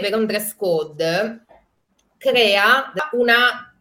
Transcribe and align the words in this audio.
avere 0.00 0.14
un 0.14 0.26
dress 0.26 0.54
code 0.54 1.44
crea 2.18 2.92
una 3.12 3.74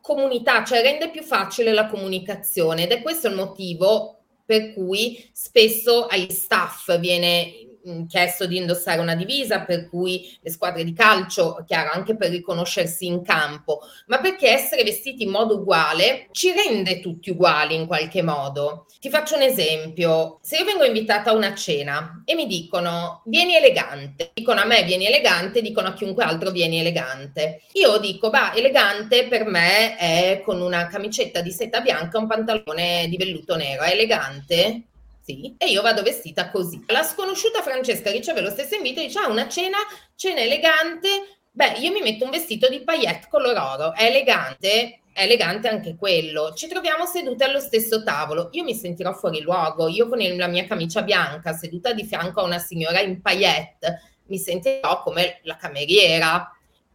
comunità, 0.00 0.64
cioè 0.64 0.80
rende 0.80 1.10
più 1.10 1.22
facile 1.22 1.74
la 1.74 1.86
comunicazione 1.86 2.84
ed 2.84 2.92
è 2.92 3.02
questo 3.02 3.28
il 3.28 3.34
motivo 3.34 4.20
per 4.46 4.72
cui 4.72 5.28
spesso 5.34 6.06
agli 6.06 6.30
staff 6.30 6.98
viene 6.98 7.69
chiesto 8.08 8.46
di 8.46 8.56
indossare 8.56 9.00
una 9.00 9.14
divisa, 9.14 9.60
per 9.60 9.88
cui 9.88 10.36
le 10.40 10.50
squadre 10.50 10.84
di 10.84 10.92
calcio, 10.92 11.62
chiaro, 11.66 11.90
anche 11.92 12.16
per 12.16 12.30
riconoscersi 12.30 13.06
in 13.06 13.22
campo, 13.22 13.80
ma 14.06 14.18
perché 14.18 14.48
essere 14.50 14.82
vestiti 14.82 15.22
in 15.22 15.30
modo 15.30 15.56
uguale 15.56 16.28
ci 16.32 16.52
rende 16.52 17.00
tutti 17.00 17.30
uguali 17.30 17.74
in 17.74 17.86
qualche 17.86 18.22
modo. 18.22 18.86
Ti 19.00 19.08
faccio 19.08 19.36
un 19.36 19.42
esempio, 19.42 20.38
se 20.42 20.58
io 20.58 20.64
vengo 20.64 20.84
invitata 20.84 21.30
a 21.30 21.34
una 21.34 21.54
cena 21.54 22.22
e 22.24 22.34
mi 22.34 22.46
dicono 22.46 23.22
vieni 23.24 23.54
elegante, 23.54 24.30
dicono 24.34 24.60
a 24.60 24.64
me 24.64 24.82
vieni 24.82 25.06
elegante, 25.06 25.62
dicono 25.62 25.88
a 25.88 25.94
chiunque 25.94 26.24
altro 26.24 26.50
vieni 26.50 26.80
elegante. 26.80 27.62
Io 27.72 27.98
dico, 27.98 28.30
bah, 28.30 28.54
elegante 28.54 29.26
per 29.26 29.46
me 29.46 29.96
è 29.96 30.42
con 30.44 30.60
una 30.60 30.86
camicetta 30.86 31.40
di 31.40 31.50
seta 31.50 31.80
bianca 31.80 32.18
e 32.18 32.20
un 32.20 32.26
pantalone 32.26 33.06
di 33.08 33.16
velluto 33.16 33.56
nero, 33.56 33.82
è 33.82 33.92
elegante? 33.92 34.89
Sì, 35.22 35.54
e 35.58 35.68
io 35.68 35.82
vado 35.82 36.02
vestita 36.02 36.50
così. 36.50 36.82
La 36.86 37.02
sconosciuta 37.02 37.62
Francesca 37.62 38.10
riceve 38.10 38.40
lo 38.40 38.50
stesso 38.50 38.74
invito 38.74 39.00
e 39.00 39.06
dice: 39.06 39.18
Ah, 39.18 39.28
una 39.28 39.48
cena, 39.48 39.76
cena 40.16 40.40
elegante. 40.40 41.08
Beh, 41.52 41.78
io 41.78 41.92
mi 41.92 42.00
metto 42.00 42.24
un 42.24 42.30
vestito 42.30 42.68
di 42.68 42.82
paillette 42.82 43.26
color 43.28 43.56
oro, 43.56 43.92
è 43.92 44.04
elegante, 44.04 45.00
è 45.12 45.22
elegante 45.22 45.68
anche 45.68 45.96
quello. 45.96 46.52
Ci 46.54 46.68
troviamo 46.68 47.04
sedute 47.06 47.44
allo 47.44 47.60
stesso 47.60 48.02
tavolo. 48.02 48.48
Io 48.52 48.64
mi 48.64 48.74
sentirò 48.74 49.12
fuori 49.12 49.40
luogo. 49.40 49.88
Io 49.88 50.08
con 50.08 50.18
la 50.18 50.46
mia 50.46 50.66
camicia 50.66 51.02
bianca, 51.02 51.52
seduta 51.52 51.92
di 51.92 52.04
fianco 52.04 52.40
a 52.40 52.44
una 52.44 52.58
signora 52.58 53.00
in 53.00 53.20
paillette, 53.20 54.00
mi 54.28 54.38
sentirò 54.38 55.02
come 55.02 55.40
la 55.42 55.56
cameriera. 55.56 56.50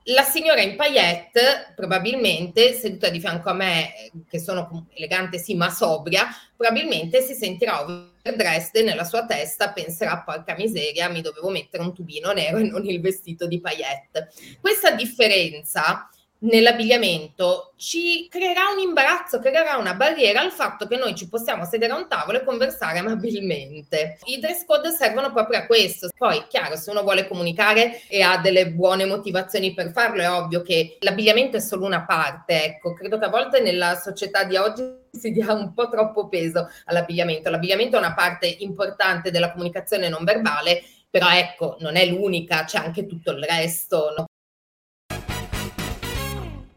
La 0.10 0.22
signora 0.22 0.62
in 0.62 0.76
paillette, 0.76 1.74
probabilmente, 1.76 2.74
seduta 2.74 3.10
di 3.10 3.20
fianco 3.20 3.50
a 3.50 3.54
me, 3.54 4.12
che 4.30 4.40
sono 4.40 4.88
elegante 4.94 5.40
sì, 5.40 5.56
ma 5.56 5.72
sobria, 5.72 6.28
probabilmente 6.56 7.22
si 7.22 7.34
sentirà 7.34 7.82
overdressed 7.82 8.84
nella 8.84 9.04
sua 9.04 9.26
testa 9.26 9.72
penserà, 9.72 10.22
porca 10.22 10.54
miseria, 10.56 11.10
mi 11.10 11.22
dovevo 11.22 11.50
mettere 11.50 11.82
un 11.82 11.92
tubino 11.92 12.32
nero 12.34 12.58
e 12.58 12.64
non 12.66 12.86
il 12.86 13.02
vestito 13.02 13.48
di 13.48 13.60
paillette. 13.60 14.30
Questa 14.62 14.92
differenza 14.92 16.08
nell'abbigliamento 16.46 17.74
ci 17.78 18.28
creerà 18.30 18.70
un 18.74 18.80
imbarazzo, 18.80 19.40
creerà 19.40 19.78
una 19.78 19.94
barriera 19.94 20.42
al 20.42 20.52
fatto 20.52 20.88
che 20.88 20.96
noi 20.96 21.16
ci 21.16 21.28
possiamo 21.28 21.66
sedere 21.66 21.94
a 21.94 21.98
un 21.98 22.08
tavolo 22.08 22.40
e 22.40 22.44
conversare 22.44 23.00
amabilmente. 23.00 24.18
I 24.26 24.40
dress 24.40 24.66
code 24.66 24.92
servono 24.92 25.32
proprio 25.32 25.60
a 25.60 25.66
questo. 25.66 26.10
Poi, 26.18 26.46
chiaro, 26.48 26.76
se 26.78 26.90
uno 26.92 27.02
vuole 27.02 27.28
comunicare 27.28 28.02
e 28.08 28.22
ha 28.22 28.38
delle 28.38 28.72
buone 28.72 29.06
motivazioni 29.06 29.74
per 29.74 29.92
farlo, 29.92 30.22
è 30.22 30.30
ovvio 30.30 30.62
che 30.62 30.98
l'abbigliamento 31.02 31.58
è 31.58 31.60
solo 31.60 31.86
una 31.86 32.06
parte. 32.06 32.64
Ecco, 32.64 32.94
credo 32.94 33.18
che 33.18 33.26
a 33.26 33.30
volte 33.30 33.60
nella 33.60 33.96
società 33.96 34.44
di 34.44 34.56
oggi 34.56 34.84
si 35.12 35.32
dia 35.32 35.52
un 35.54 35.74
po' 35.74 35.90
troppo 35.90 36.28
peso 36.28 36.70
all'abbigliamento. 36.86 37.50
L'abbigliamento 37.50 37.96
è 37.96 38.00
una 38.00 38.14
parte 38.14 38.48
importante 38.60 39.32
della 39.32 39.52
comunicazione 39.52 40.10
non 40.10 40.24
verbale, 40.24 40.84
però 41.10 41.30
ecco, 41.32 41.78
non 41.80 41.96
è 41.96 42.06
l'unica, 42.06 42.64
c'è 42.64 42.78
anche 42.78 43.06
tutto 43.06 43.32
il 43.32 43.44
resto. 43.44 44.14
No? 44.18 44.26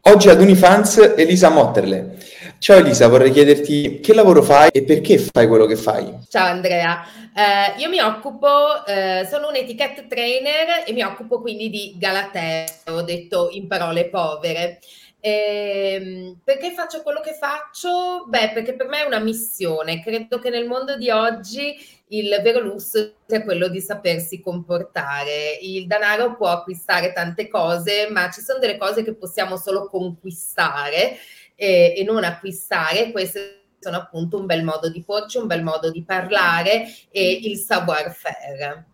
Oggi 0.08 0.30
ad 0.30 0.40
Unifans 0.40 1.12
Elisa 1.18 1.50
Motterle. 1.50 2.16
Ciao 2.58 2.78
Elisa, 2.78 3.08
vorrei 3.08 3.30
chiederti 3.30 4.00
che 4.00 4.14
lavoro 4.14 4.42
fai 4.42 4.70
e 4.72 4.82
perché 4.82 5.18
fai 5.18 5.46
quello 5.46 5.66
che 5.66 5.76
fai? 5.76 6.20
Ciao 6.30 6.46
Andrea, 6.46 7.04
eh, 7.34 7.78
io 7.78 7.90
mi 7.90 8.00
occupo, 8.00 8.86
eh, 8.86 9.28
sono 9.30 9.48
un 9.48 9.56
etiquette 9.56 10.06
trainer 10.06 10.84
e 10.86 10.92
mi 10.94 11.02
occupo 11.02 11.42
quindi 11.42 11.68
di 11.68 11.94
Galateo, 11.98 13.02
detto 13.04 13.50
in 13.52 13.68
parole 13.68 14.08
povere. 14.08 14.78
Eh, 15.20 16.36
perché 16.42 16.72
faccio 16.72 17.02
quello 17.02 17.20
che 17.20 17.34
faccio? 17.34 18.24
Beh, 18.28 18.52
perché 18.54 18.72
per 18.72 18.86
me 18.86 19.02
è 19.02 19.06
una 19.06 19.18
missione. 19.18 20.00
Credo 20.02 20.38
che 20.38 20.48
nel 20.48 20.66
mondo 20.66 20.96
di 20.96 21.10
oggi 21.10 21.76
il 22.08 22.40
vero 22.42 22.60
lusso 22.60 23.14
sia 23.26 23.42
quello 23.42 23.68
di 23.68 23.80
sapersi 23.80 24.40
comportare. 24.40 25.58
Il 25.60 25.86
denaro 25.86 26.36
può 26.36 26.48
acquistare 26.48 27.12
tante 27.12 27.48
cose, 27.48 28.08
ma 28.10 28.30
ci 28.30 28.40
sono 28.40 28.58
delle 28.58 28.78
cose 28.78 29.02
che 29.02 29.14
possiamo 29.14 29.56
solo 29.56 29.88
conquistare 29.88 31.16
e, 31.54 31.94
e 31.96 32.04
non 32.04 32.24
acquistare. 32.24 33.10
Queste 33.10 33.56
sono 33.80 33.96
appunto 33.96 34.38
un 34.38 34.46
bel 34.46 34.64
modo 34.64 34.90
di 34.90 35.02
porci, 35.02 35.38
un 35.38 35.46
bel 35.46 35.62
modo 35.62 35.90
di 35.90 36.02
parlare 36.02 36.86
e 37.10 37.40
il 37.42 37.56
savoir-faire. 37.56 38.84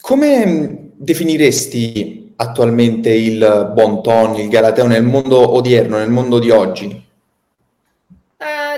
Come 0.00 0.90
definiresti 0.96 2.34
attualmente 2.36 3.10
il 3.10 3.70
bon 3.72 4.02
ton, 4.02 4.34
il 4.36 4.48
galateo 4.48 4.86
nel 4.86 5.04
mondo 5.04 5.54
odierno, 5.54 5.98
nel 5.98 6.10
mondo 6.10 6.40
di 6.40 6.50
oggi? 6.50 7.01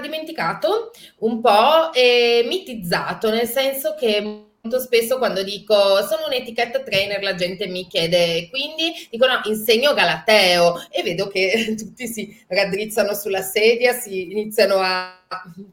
Dimenticato 0.05 0.91
un 1.19 1.41
po' 1.41 1.93
e 1.93 2.45
mitizzato, 2.47 3.31
nel 3.31 3.49
senso 3.49 3.95
che 3.99 4.45
molto 4.65 4.81
spesso 4.81 5.19
quando 5.19 5.43
dico 5.43 5.75
sono 6.07 6.27
un'etichetta 6.27 6.83
trainer 6.83 7.23
la 7.23 7.35
gente 7.35 7.67
mi 7.67 7.87
chiede 7.87 8.49
quindi? 8.49 8.95
Dico 9.11 9.27
no 9.27 9.41
insegno 9.45 9.93
Galateo. 9.93 10.87
E 10.91 11.03
vedo 11.03 11.29
che 11.29 11.75
tutti 11.77 12.07
si 12.07 12.45
raddrizzano 12.49 13.15
sulla 13.15 13.43
sedia 13.43 13.93
si 13.93 14.31
iniziano 14.33 14.77
a 14.77 15.21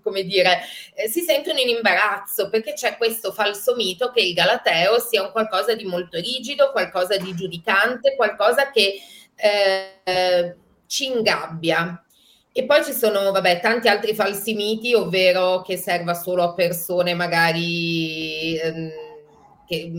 come 0.01 0.23
dire 0.23 0.61
eh, 0.95 1.07
si 1.07 1.21
sentono 1.21 1.59
in 1.59 1.69
imbarazzo 1.69 2.49
perché 2.49 2.73
c'è 2.73 2.97
questo 2.97 3.31
falso 3.31 3.75
mito 3.75 4.11
che 4.11 4.21
il 4.21 4.33
Galateo 4.33 4.99
sia 4.99 5.21
un 5.21 5.31
qualcosa 5.31 5.75
di 5.75 5.85
molto 5.85 6.19
rigido 6.19 6.71
qualcosa 6.71 7.15
di 7.17 7.33
giudicante 7.35 8.15
qualcosa 8.15 8.71
che 8.71 8.99
eh, 9.35 10.55
ci 10.87 11.05
ingabbia 11.05 12.03
e 12.53 12.66
poi 12.66 12.84
ci 12.84 12.91
sono, 12.91 13.31
vabbè, 13.31 13.62
tanti 13.62 13.88
altri 13.88 14.13
falsi 14.13 14.53
miti, 14.53 14.94
ovvero 14.94 15.62
che 15.62 15.78
serva 15.78 16.13
solo 16.13 16.44
a 16.44 16.53
persone 16.53 17.13
magari 17.13 18.57
ehm, 18.57 18.89
che, 19.66 19.91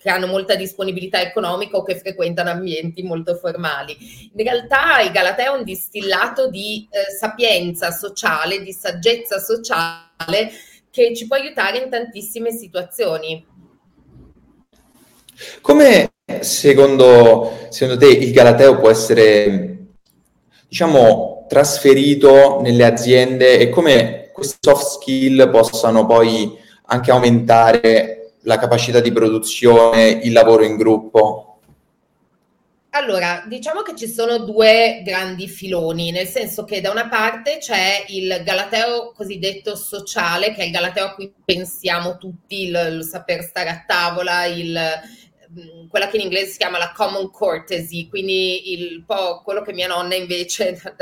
che, 0.00 0.08
hanno 0.08 0.28
molta 0.28 0.54
disponibilità 0.54 1.20
economica 1.20 1.76
o 1.76 1.82
che 1.82 1.98
frequentano 1.98 2.50
ambienti 2.50 3.02
molto 3.02 3.34
formali. 3.34 3.96
In 4.32 4.44
realtà 4.44 5.00
il 5.00 5.10
Galateo 5.10 5.54
è 5.54 5.58
un 5.58 5.64
distillato 5.64 6.48
di 6.48 6.86
eh, 6.90 7.10
sapienza 7.10 7.90
sociale, 7.90 8.62
di 8.62 8.72
saggezza 8.72 9.40
sociale 9.40 10.52
che 10.90 11.12
ci 11.12 11.26
può 11.26 11.34
aiutare 11.34 11.78
in 11.78 11.90
tantissime 11.90 12.52
situazioni. 12.52 13.44
Come 15.60 16.12
secondo, 16.38 17.66
secondo 17.70 17.98
te 17.98 18.06
il 18.06 18.30
Galateo 18.30 18.78
può 18.78 18.90
essere, 18.90 19.88
diciamo, 20.68 21.33
trasferito 21.48 22.60
nelle 22.60 22.84
aziende 22.84 23.58
e 23.58 23.68
come 23.68 24.30
queste 24.32 24.56
soft 24.60 25.00
skill 25.00 25.50
possano 25.50 26.06
poi 26.06 26.56
anche 26.86 27.10
aumentare 27.10 28.32
la 28.42 28.58
capacità 28.58 29.00
di 29.00 29.12
produzione, 29.12 30.08
il 30.08 30.32
lavoro 30.32 30.64
in 30.64 30.76
gruppo? 30.76 31.54
Allora, 32.96 33.42
diciamo 33.48 33.82
che 33.82 33.96
ci 33.96 34.06
sono 34.06 34.38
due 34.38 35.02
grandi 35.04 35.48
filoni, 35.48 36.12
nel 36.12 36.28
senso 36.28 36.62
che 36.62 36.80
da 36.80 36.92
una 36.92 37.08
parte 37.08 37.58
c'è 37.58 38.04
il 38.08 38.42
galateo 38.44 39.12
cosiddetto 39.16 39.74
sociale, 39.74 40.54
che 40.54 40.62
è 40.62 40.66
il 40.66 40.70
galateo 40.70 41.06
a 41.06 41.14
cui 41.14 41.32
pensiamo 41.44 42.18
tutti, 42.18 42.68
il, 42.68 42.98
il 42.98 43.02
saper 43.02 43.42
stare 43.42 43.68
a 43.70 43.82
tavola, 43.84 44.44
il, 44.44 44.78
quella 45.88 46.08
che 46.08 46.16
in 46.16 46.22
inglese 46.22 46.52
si 46.52 46.58
chiama 46.58 46.78
la 46.78 46.92
common 46.94 47.30
courtesy, 47.30 48.08
quindi 48.08 48.72
il 48.72 49.04
po' 49.04 49.42
quello 49.42 49.62
che 49.62 49.72
mia 49.72 49.86
nonna 49.86 50.14
invece 50.14 50.80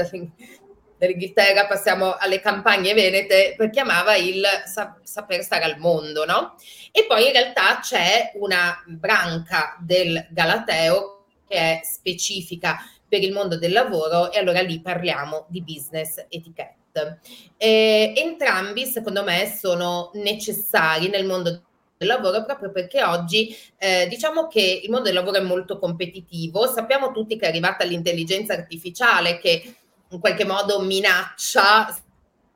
dall'Inghilterra 0.99 1.67
passiamo 1.67 2.15
alle 2.17 2.41
campagne 2.41 2.95
venete 2.95 3.57
chiamava 3.71 4.15
il 4.15 4.45
sa- 4.67 4.97
saper 5.03 5.43
stare 5.43 5.65
al 5.65 5.79
mondo, 5.79 6.25
no? 6.25 6.55
E 6.93 7.05
poi 7.07 7.27
in 7.27 7.33
realtà 7.33 7.81
c'è 7.81 8.33
una 8.35 8.83
branca 8.87 9.77
del 9.81 10.29
Galateo 10.31 11.25
che 11.49 11.57
è 11.57 11.81
specifica 11.83 12.79
per 13.09 13.23
il 13.23 13.33
mondo 13.33 13.59
del 13.59 13.73
lavoro 13.73 14.33
e 14.33 14.39
allora 14.39 14.63
lì 14.63 14.81
parliamo 14.81 15.47
di 15.49 15.63
business 15.63 16.25
etiquette. 16.29 17.21
Eh, 17.57 18.13
entrambi 18.17 18.87
secondo 18.87 19.23
me 19.25 19.55
sono 19.59 20.11
necessari 20.15 21.09
nel 21.09 21.27
mondo 21.27 21.63
del 22.03 22.09
lavoro 22.09 22.45
proprio 22.45 22.73
perché 22.73 23.03
oggi 23.03 23.57
eh, 23.79 24.07
diciamo 24.09 24.49
che 24.49 24.81
il 24.83 24.91
mondo 24.91 25.07
del 25.07 25.15
lavoro 25.15 25.39
è 25.39 25.43
molto 25.43 25.79
competitivo, 25.79 26.67
sappiamo 26.67 27.13
tutti 27.13 27.37
che 27.37 27.47
è 27.47 27.49
arrivata 27.49 27.85
l'intelligenza 27.85 28.53
artificiale 28.53 29.39
che 29.39 29.77
in 30.09 30.19
qualche 30.19 30.45
modo 30.45 30.81
minaccia, 30.81 31.97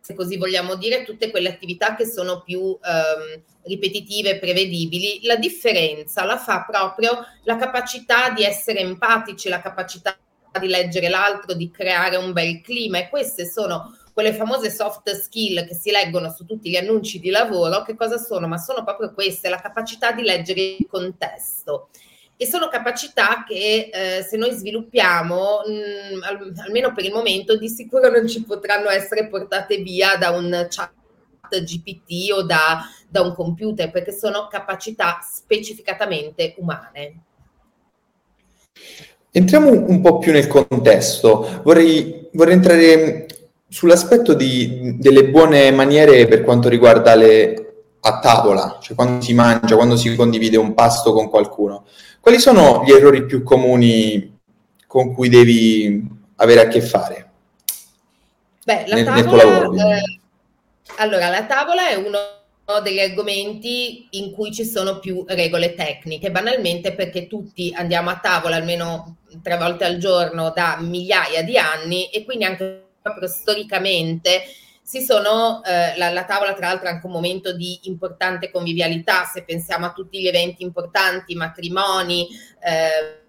se 0.01 0.15
così 0.15 0.37
vogliamo 0.37 0.75
dire, 0.75 1.05
tutte 1.05 1.31
quelle 1.31 1.49
attività 1.49 1.95
che 1.95 2.05
sono 2.05 2.43
più 2.43 2.61
ehm, 2.61 3.43
ripetitive 3.63 4.39
prevedibili. 4.39 5.21
La 5.23 5.37
differenza 5.37 6.25
la 6.25 6.37
fa 6.37 6.65
proprio 6.69 7.25
la 7.45 7.57
capacità 7.57 8.31
di 8.31 8.45
essere 8.45 8.81
empatici, 8.81 9.49
la 9.49 9.63
capacità 9.63 10.17
di 10.61 10.69
leggere 10.69 11.09
l'altro, 11.09 11.55
di 11.55 11.71
creare 11.71 12.17
un 12.17 12.33
bel 12.33 12.61
clima 12.61 12.99
e 12.99 13.09
queste 13.09 13.47
sono 13.47 13.97
quelle 14.17 14.33
famose 14.33 14.71
soft 14.71 15.11
skill 15.11 15.67
che 15.67 15.75
si 15.75 15.91
leggono 15.91 16.31
su 16.31 16.47
tutti 16.47 16.71
gli 16.71 16.77
annunci 16.77 17.21
di 17.21 17.29
lavoro, 17.29 17.83
che 17.83 17.95
cosa 17.95 18.17
sono? 18.17 18.49
Ma 18.49 18.57
sono 18.57 18.83
proprio 18.83 19.13
queste, 19.13 19.51
la 19.51 19.61
capacità 19.61 20.13
di 20.13 20.23
leggere 20.23 20.77
il 20.79 20.87
contesto. 20.89 21.91
E 22.35 22.47
sono 22.47 22.69
capacità 22.69 23.45
che 23.47 23.91
eh, 23.93 24.23
se 24.23 24.39
noi 24.39 24.53
sviluppiamo, 24.53 25.61
mh, 25.67 26.17
mm, 26.17 26.23
al, 26.23 26.53
almeno 26.65 26.95
per 26.95 27.05
il 27.05 27.13
momento, 27.13 27.59
di 27.59 27.69
sicuro 27.69 28.09
non 28.09 28.27
ci 28.27 28.43
potranno 28.43 28.89
essere 28.89 29.29
portate 29.29 29.83
via 29.83 30.17
da 30.17 30.31
un 30.31 30.67
chat 30.71 30.95
GPT 31.51 32.33
o 32.33 32.43
da, 32.43 32.89
da 33.11 33.21
un 33.21 33.35
computer, 33.35 33.91
perché 33.91 34.13
sono 34.13 34.49
capacità 34.51 35.19
specificatamente 35.23 36.55
umane. 36.57 37.21
Entriamo 39.31 39.71
un 39.71 40.01
po' 40.01 40.17
più 40.17 40.33
nel 40.33 40.47
contesto. 40.47 41.61
Vorrei, 41.63 42.31
vorrei 42.33 42.55
entrare 42.55 43.27
sull'aspetto 43.77 44.33
di, 44.33 44.97
delle 44.97 45.29
buone 45.29 45.71
maniere 45.71 46.27
per 46.27 46.41
quanto 46.41 46.71
riguarda 46.71 47.15
le 47.15 47.61
a 48.01 48.21
tavola, 48.21 48.79
cioè 48.81 48.97
quando 48.97 49.21
si 49.21 49.35
mangia, 49.35 49.77
quando 49.77 49.97
si 49.97 50.15
condivide 50.17 50.57
un 50.57 50.73
pasto 50.73 51.13
con 51.13 51.29
qualcuno. 51.29 51.85
Quali 52.19 52.39
sono 52.39 52.85
gli 52.87 52.93
errori 52.93 53.27
più 53.27 53.43
comuni 53.43 54.39
con 54.87 55.13
cui 55.13 55.29
devi 55.29 56.09
avere 56.37 56.61
a 56.61 56.69
che 56.69 56.81
fare? 56.81 57.31
Beh, 58.65 58.85
la 58.87 58.95
nel, 58.95 59.05
tavola, 59.05 59.23
nel 59.23 59.37
lavoro, 59.37 59.73
eh, 59.75 60.21
allora, 60.97 61.29
la 61.29 61.45
tavola 61.45 61.89
è 61.91 61.97
uno 61.97 62.19
degli 62.83 63.01
argomenti 63.01 64.07
in 64.13 64.33
cui 64.33 64.53
ci 64.55 64.65
sono 64.65 65.01
più 65.01 65.23
regole 65.29 65.75
tecniche, 65.75 66.31
banalmente 66.31 66.95
perché 66.95 67.27
tutti 67.27 67.75
andiamo 67.77 68.09
a 68.09 68.21
tavola 68.23 68.57
almeno 68.57 69.19
tre 69.43 69.59
volte 69.59 69.85
al 69.85 69.99
giorno 69.99 70.51
da 70.55 70.79
migliaia 70.81 71.43
di 71.43 71.59
anni 71.59 72.07
e 72.07 72.25
quindi 72.25 72.45
anche 72.45 72.86
proprio 73.11 73.29
storicamente 73.29 74.43
si 74.83 75.03
sono, 75.03 75.65
eh, 75.65 75.97
la, 75.97 76.11
la, 76.11 76.25
tavola 76.25 76.55
tra 76.55 76.69
l'altro 76.69 76.87
è 76.87 76.93
anche 76.93 77.07
un 77.07 77.13
momento 77.13 77.53
di 77.53 77.81
importante 77.83 78.51
convivialità, 78.53 79.25
se 79.25 79.43
pensiamo 79.43 79.87
a 79.87 79.93
tutti 79.93 80.21
gli 80.21 80.29
eventi 80.29 80.63
importanti, 80.63 81.35
matrimoni, 81.35 82.29
eh, 82.61 83.25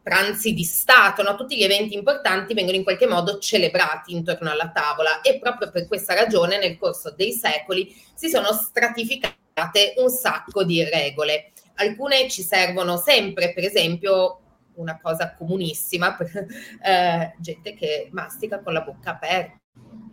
pranzi 0.00 0.54
di 0.54 0.62
Stato, 0.62 1.22
no? 1.22 1.34
tutti 1.34 1.56
gli 1.56 1.64
eventi 1.64 1.94
importanti 1.94 2.54
vengono 2.54 2.76
in 2.76 2.84
qualche 2.84 3.08
modo 3.08 3.38
celebrati 3.38 4.12
intorno 4.12 4.48
alla 4.48 4.70
tavola 4.70 5.20
e 5.20 5.40
proprio 5.40 5.70
per 5.72 5.88
questa 5.88 6.14
ragione 6.14 6.58
nel 6.58 6.78
corso 6.78 7.12
dei 7.16 7.32
secoli 7.32 7.92
si 8.14 8.28
sono 8.28 8.52
stratificate 8.52 9.94
un 9.96 10.08
sacco 10.10 10.62
di 10.62 10.84
regole. 10.84 11.50
Alcune 11.76 12.28
ci 12.30 12.42
servono 12.42 12.96
sempre, 12.96 13.52
per 13.52 13.64
esempio 13.64 14.42
una 14.76 14.98
cosa 15.00 15.34
comunissima 15.34 16.16
eh, 16.82 17.34
gente 17.38 17.74
che 17.74 18.08
mastica 18.12 18.60
con 18.60 18.72
la 18.72 18.82
bocca 18.82 19.10
aperta, 19.10 19.60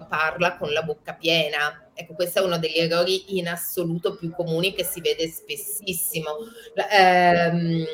parla 0.07 0.57
con 0.57 0.71
la 0.71 0.83
bocca 0.83 1.13
piena. 1.13 1.89
Ecco, 1.93 2.13
questo 2.13 2.39
è 2.39 2.43
uno 2.43 2.57
degli 2.57 2.77
errori 2.77 3.37
in 3.37 3.47
assoluto 3.47 4.15
più 4.15 4.31
comuni 4.31 4.73
che 4.73 4.83
si 4.83 5.01
vede 5.01 5.27
spessissimo. 5.27 6.37
Ehm, 6.91 7.85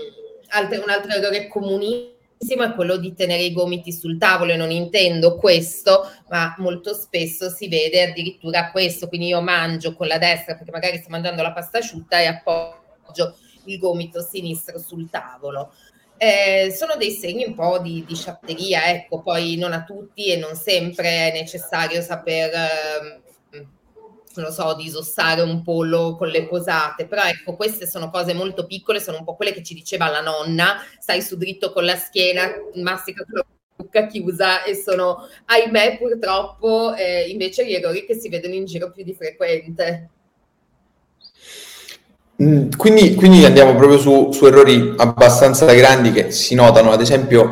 altro, 0.49 0.81
un 0.81 0.89
altro 0.89 1.11
errore 1.11 1.47
comunissimo 1.47 2.63
è 2.63 2.73
quello 2.73 2.95
di 2.97 3.13
tenere 3.13 3.43
i 3.43 3.51
gomiti 3.51 3.91
sul 3.91 4.17
tavolo 4.17 4.53
e 4.53 4.55
non 4.55 4.71
intendo 4.71 5.35
questo, 5.35 6.09
ma 6.29 6.55
molto 6.59 6.93
spesso 6.93 7.49
si 7.49 7.67
vede 7.67 8.03
addirittura 8.03 8.71
questo, 8.71 9.07
quindi 9.09 9.27
io 9.27 9.41
mangio 9.41 9.93
con 9.93 10.07
la 10.07 10.17
destra 10.17 10.55
perché 10.55 10.71
magari 10.71 10.97
sto 10.97 11.09
mangiando 11.09 11.41
la 11.41 11.51
pasta 11.51 11.79
asciutta 11.79 12.19
e 12.19 12.25
appoggio 12.27 13.35
il 13.65 13.77
gomito 13.77 14.21
sinistro 14.21 14.79
sul 14.79 15.09
tavolo. 15.09 15.73
Eh, 16.21 16.73
sono 16.75 16.97
dei 16.97 17.11
segni 17.11 17.45
un 17.45 17.55
po' 17.55 17.79
di, 17.79 18.03
di, 18.05 18.13
sciatteria, 18.13 18.89
ecco, 18.89 19.21
poi 19.21 19.55
non 19.55 19.71
a 19.71 19.85
tutti 19.85 20.27
e 20.27 20.35
non 20.35 20.53
sempre 20.55 21.29
è 21.29 21.31
necessario 21.31 22.01
saper 22.01 22.53
eh, 22.53 23.21
non 24.35 24.51
so, 24.51 24.75
disossare 24.75 25.41
un 25.41 25.63
pollo 25.63 26.15
con 26.17 26.27
le 26.27 26.45
posate, 26.45 27.07
però 27.07 27.23
ecco, 27.23 27.55
queste 27.55 27.87
sono 27.87 28.09
cose 28.09 28.33
molto 28.33 28.65
piccole, 28.65 28.99
sono 28.99 29.19
un 29.19 29.23
po' 29.23 29.35
quelle 29.35 29.53
che 29.53 29.63
ci 29.63 29.73
diceva 29.73 30.09
la 30.09 30.21
nonna, 30.21 30.83
stai 30.99 31.21
su 31.21 31.37
dritto 31.37 31.71
con 31.71 31.85
la 31.85 31.95
schiena, 31.95 32.51
mastica 32.75 33.23
con 33.23 33.37
la 33.39 33.45
bocca 33.75 34.07
chiusa 34.07 34.63
e 34.63 34.75
sono, 34.75 35.27
ahimè, 35.45 35.97
purtroppo 35.97 36.93
eh, 36.95 37.29
invece 37.29 37.65
gli 37.65 37.73
errori 37.73 38.05
che 38.05 38.15
si 38.15 38.29
vedono 38.29 38.53
in 38.55 38.65
giro 38.65 38.91
più 38.91 39.03
di 39.03 39.13
frequente. 39.13 40.09
Mm, 42.41 42.71
quindi, 42.77 43.15
quindi, 43.15 43.43
andiamo 43.43 43.75
proprio 43.75 43.97
su, 43.99 44.31
su, 44.31 44.45
errori 44.45 44.93
abbastanza 44.95 45.65
grandi 45.73 46.13
che 46.13 46.31
si 46.31 46.55
notano, 46.55 46.91
ad 46.91 47.01
esempio 47.01 47.51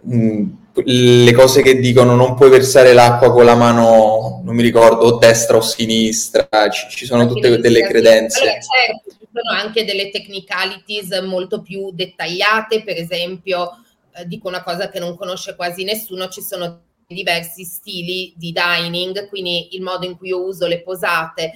mh, 0.00 0.16
mm, 0.16 0.48
le 0.84 1.32
cose 1.32 1.60
che 1.60 1.78
dicono 1.78 2.14
non 2.14 2.34
puoi 2.34 2.48
versare 2.48 2.94
l'acqua 2.94 3.30
con 3.30 3.44
la 3.44 3.54
mano, 3.54 4.40
non 4.42 4.54
mi 4.54 4.62
ricordo, 4.62 5.04
o 5.04 5.18
destra 5.18 5.58
o 5.58 5.60
sinistra, 5.60 6.48
ci, 6.70 6.86
ci 6.88 7.04
sono 7.04 7.26
tutte 7.26 7.58
delle 7.58 7.82
credenze. 7.82 8.40
Allora, 8.40 8.58
certo, 8.58 9.10
ci 9.10 9.28
sono 9.30 9.60
anche 9.60 9.84
delle 9.84 10.08
technicalities 10.08 11.20
molto 11.20 11.60
più 11.60 11.90
dettagliate, 11.92 12.82
per 12.84 12.96
esempio, 12.96 13.82
eh, 14.14 14.26
dico 14.26 14.48
una 14.48 14.62
cosa 14.62 14.88
che 14.88 14.98
non 14.98 15.14
conosce 15.14 15.54
quasi 15.56 15.84
nessuno, 15.84 16.28
ci 16.28 16.40
sono 16.40 16.80
diversi 17.06 17.64
stili 17.64 18.32
di 18.34 18.54
dining, 18.54 19.28
quindi 19.28 19.74
il 19.74 19.82
modo 19.82 20.06
in 20.06 20.16
cui 20.16 20.28
io 20.28 20.42
uso 20.42 20.66
le 20.66 20.80
posate 20.80 21.52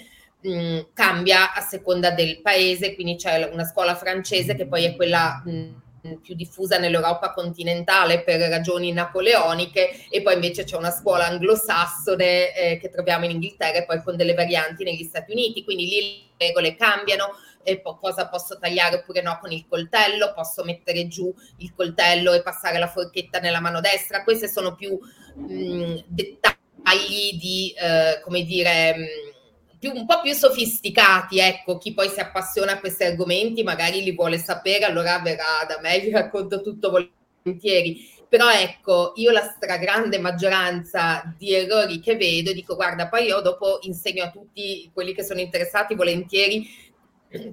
mh, 0.46 0.50
mm, 0.50 0.78
cambia 0.94 1.52
a 1.52 1.60
seconda 1.60 2.10
del 2.10 2.40
paese, 2.40 2.94
quindi 2.94 3.16
c'è 3.16 3.48
una 3.52 3.64
scuola 3.64 3.94
francese 3.94 4.54
che 4.54 4.66
poi 4.66 4.84
è 4.84 4.96
quella... 4.96 5.42
Mh, 5.44 5.84
più 6.22 6.36
diffusa 6.36 6.78
nell'Europa 6.78 7.32
continentale 7.32 8.22
per 8.22 8.38
ragioni 8.38 8.92
napoleoniche 8.92 10.06
e 10.08 10.22
poi 10.22 10.34
invece 10.34 10.62
c'è 10.62 10.76
una 10.76 10.92
scuola 10.92 11.26
anglosassone 11.26 12.54
eh, 12.54 12.78
che 12.78 12.90
troviamo 12.90 13.24
in 13.24 13.32
Inghilterra 13.32 13.78
e 13.78 13.84
poi 13.84 14.02
con 14.04 14.14
delle 14.14 14.34
varianti 14.34 14.84
negli 14.84 15.02
Stati 15.02 15.32
Uniti, 15.32 15.64
quindi 15.64 15.86
lì 15.86 16.28
le 16.38 16.46
regole 16.46 16.76
cambiano, 16.76 17.32
e 17.62 17.80
po- 17.80 17.96
cosa 17.96 18.28
posso 18.28 18.56
tagliare 18.58 18.96
oppure 18.96 19.22
no 19.22 19.38
con 19.40 19.50
il 19.50 19.66
coltello, 19.68 20.32
posso 20.32 20.62
mettere 20.62 21.08
giù 21.08 21.34
il 21.58 21.74
coltello 21.74 22.32
e 22.32 22.42
passare 22.42 22.78
la 22.78 22.86
forchetta 22.86 23.40
nella 23.40 23.60
mano 23.60 23.80
destra, 23.80 24.22
questi 24.22 24.48
sono 24.48 24.76
più 24.76 24.96
mh, 25.34 26.04
dettagli 26.06 27.36
di, 27.38 27.74
eh, 27.76 28.20
come 28.22 28.42
dire... 28.42 28.96
Mh, 28.96 29.34
più, 29.78 29.92
un 29.92 30.06
po' 30.06 30.20
più 30.20 30.32
sofisticati, 30.32 31.38
ecco, 31.38 31.78
chi 31.78 31.94
poi 31.94 32.08
si 32.08 32.20
appassiona 32.20 32.72
a 32.72 32.80
questi 32.80 33.04
argomenti 33.04 33.62
magari 33.62 34.02
li 34.02 34.14
vuole 34.14 34.38
sapere, 34.38 34.84
allora 34.84 35.18
verrà 35.20 35.64
da 35.66 35.78
me, 35.80 35.98
vi 36.00 36.10
racconto 36.10 36.60
tutto 36.60 36.90
volentieri. 36.90 38.14
Però 38.28 38.50
ecco, 38.50 39.12
io 39.16 39.30
la 39.30 39.42
stragrande 39.42 40.18
maggioranza 40.18 41.22
di 41.38 41.54
errori 41.54 42.00
che 42.00 42.16
vedo, 42.16 42.52
dico 42.52 42.74
guarda, 42.74 43.08
poi 43.08 43.26
io 43.26 43.40
dopo 43.40 43.78
insegno 43.82 44.24
a 44.24 44.30
tutti 44.30 44.90
quelli 44.92 45.14
che 45.14 45.22
sono 45.22 45.40
interessati 45.40 45.94
volentieri 45.94 46.66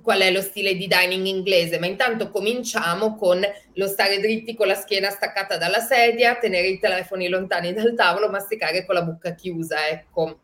qual 0.01 0.21
è 0.21 0.31
lo 0.31 0.41
stile 0.41 0.75
di 0.75 0.87
dining 0.87 1.25
inglese, 1.25 1.79
ma 1.79 1.87
intanto 1.87 2.29
cominciamo 2.29 3.15
con 3.15 3.41
lo 3.73 3.87
stare 3.87 4.19
dritti 4.19 4.55
con 4.55 4.67
la 4.67 4.75
schiena 4.75 5.09
staccata 5.09 5.57
dalla 5.57 5.79
sedia, 5.79 6.35
tenere 6.35 6.67
i 6.67 6.79
telefoni 6.79 7.27
lontani 7.27 7.73
dal 7.73 7.93
tavolo, 7.95 8.29
masticare 8.29 8.85
con 8.85 8.95
la 8.95 9.03
bocca 9.03 9.33
chiusa, 9.33 9.87
ecco. 9.89 10.39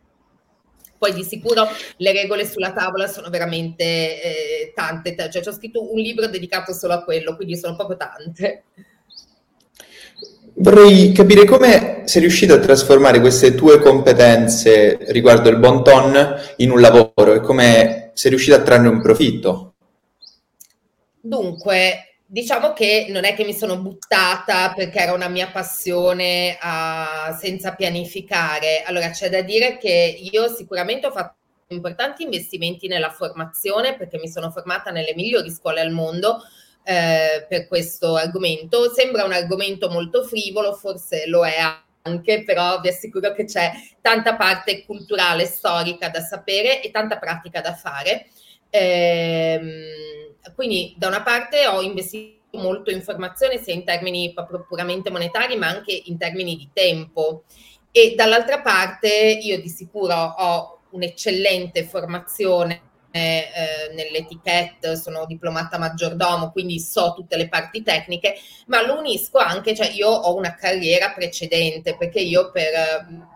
Poi 0.99 1.13
di 1.13 1.23
sicuro 1.23 1.65
le 1.97 2.11
regole 2.11 2.45
sulla 2.45 2.73
tavola 2.73 3.07
sono 3.07 3.29
veramente 3.29 3.83
eh, 3.83 4.73
tante, 4.75 5.15
cioè 5.31 5.47
ho 5.47 5.53
scritto 5.53 5.91
un 5.91 5.97
libro 5.97 6.27
dedicato 6.27 6.73
solo 6.73 6.93
a 6.93 7.03
quello, 7.03 7.35
quindi 7.35 7.55
sono 7.55 7.75
proprio 7.75 7.97
tante. 7.97 8.63
Vorrei 10.55 11.13
capire 11.13 11.45
come 11.45 12.01
sei 12.03 12.21
riuscito 12.21 12.53
a 12.53 12.59
trasformare 12.59 13.21
queste 13.21 13.55
tue 13.55 13.79
competenze 13.79 14.97
riguardo 15.11 15.47
il 15.47 15.55
bon 15.55 15.83
ton 15.83 16.35
in 16.57 16.71
un 16.71 16.81
lavoro 16.81 17.33
e 17.33 17.39
come 17.39 18.11
sei 18.13 18.31
riuscito 18.31 18.57
a 18.57 18.61
trarne 18.61 18.89
un 18.89 19.01
profitto. 19.01 19.75
Dunque, 21.21 22.08
diciamo 22.31 22.74
che 22.74 23.07
non 23.09 23.24
è 23.25 23.33
che 23.33 23.43
mi 23.43 23.55
sono 23.55 23.79
buttata 23.79 24.71
perché 24.74 25.00
era 25.00 25.13
una 25.13 25.27
mia 25.27 25.48
passione 25.50 26.57
a, 26.62 27.36
senza 27.39 27.74
pianificare. 27.74 28.83
Allora, 28.83 29.09
c'è 29.09 29.29
da 29.29 29.41
dire 29.41 29.77
che 29.77 30.15
io 30.31 30.48
sicuramente 30.48 31.07
ho 31.07 31.12
fatto 31.12 31.38
importanti 31.69 32.24
investimenti 32.24 32.88
nella 32.88 33.09
formazione 33.09 33.95
perché 33.95 34.19
mi 34.19 34.29
sono 34.29 34.51
formata 34.51 34.91
nelle 34.91 35.13
migliori 35.15 35.50
scuole 35.50 35.81
al 35.81 35.91
mondo 35.91 36.43
eh, 36.83 37.45
per 37.50 37.67
questo 37.67 38.15
argomento. 38.15 38.93
Sembra 38.93 39.24
un 39.24 39.33
argomento 39.33 39.89
molto 39.89 40.24
frivolo, 40.24 40.74
forse 40.74 41.27
lo 41.27 41.43
è 41.45 41.55
anche, 42.03 42.43
però 42.43 42.79
vi 42.79 42.89
assicuro 42.89 43.33
che 43.33 43.45
c'è 43.45 43.71
tanta 44.01 44.36
parte 44.36 44.86
culturale, 44.86 45.45
storica 45.45 46.09
da 46.09 46.21
sapere 46.21 46.83
e 46.83 46.91
tanta 46.91 47.17
pratica 47.17 47.59
da 47.59 47.74
fare. 47.74 48.27
Ehm, 48.69 50.18
quindi 50.55 50.96
da 50.98 51.08
una 51.08 51.22
parte 51.22 51.67
ho 51.67 51.81
investito 51.81 52.38
molto 52.58 52.89
in 52.89 53.01
formazione 53.01 53.62
sia 53.62 53.74
in 53.74 53.84
termini 53.84 54.34
proprio 54.34 54.65
puramente 54.67 55.12
monetari 55.12 55.55
ma 55.55 55.67
anche 55.67 56.01
in 56.05 56.17
termini 56.17 56.55
di 56.55 56.69
tempo. 56.74 57.43
E 57.91 58.13
dall'altra 58.15 58.62
parte 58.62 59.39
io 59.41 59.60
di 59.62 59.69
sicuro 59.69 60.15
ho 60.15 60.79
un'eccellente 60.91 61.84
formazione 61.86 62.81
eh, 63.12 63.43
nell'etichette, 63.93 64.96
sono 64.96 65.25
diplomata 65.25 65.77
maggiordomo, 65.77 66.51
quindi 66.51 66.79
so 66.79 67.13
tutte 67.15 67.38
le 67.38 67.48
parti 67.48 67.81
tecniche, 67.81 68.36
ma 68.67 68.86
lo 68.86 69.00
unisco 69.00 69.39
anche, 69.39 69.75
cioè 69.75 69.89
io 69.91 70.10
ho 70.10 70.36
una 70.36 70.53
carriera 70.53 71.12
precedente 71.12 71.96
perché 71.98 72.19
io 72.19 72.51
per 72.51 73.27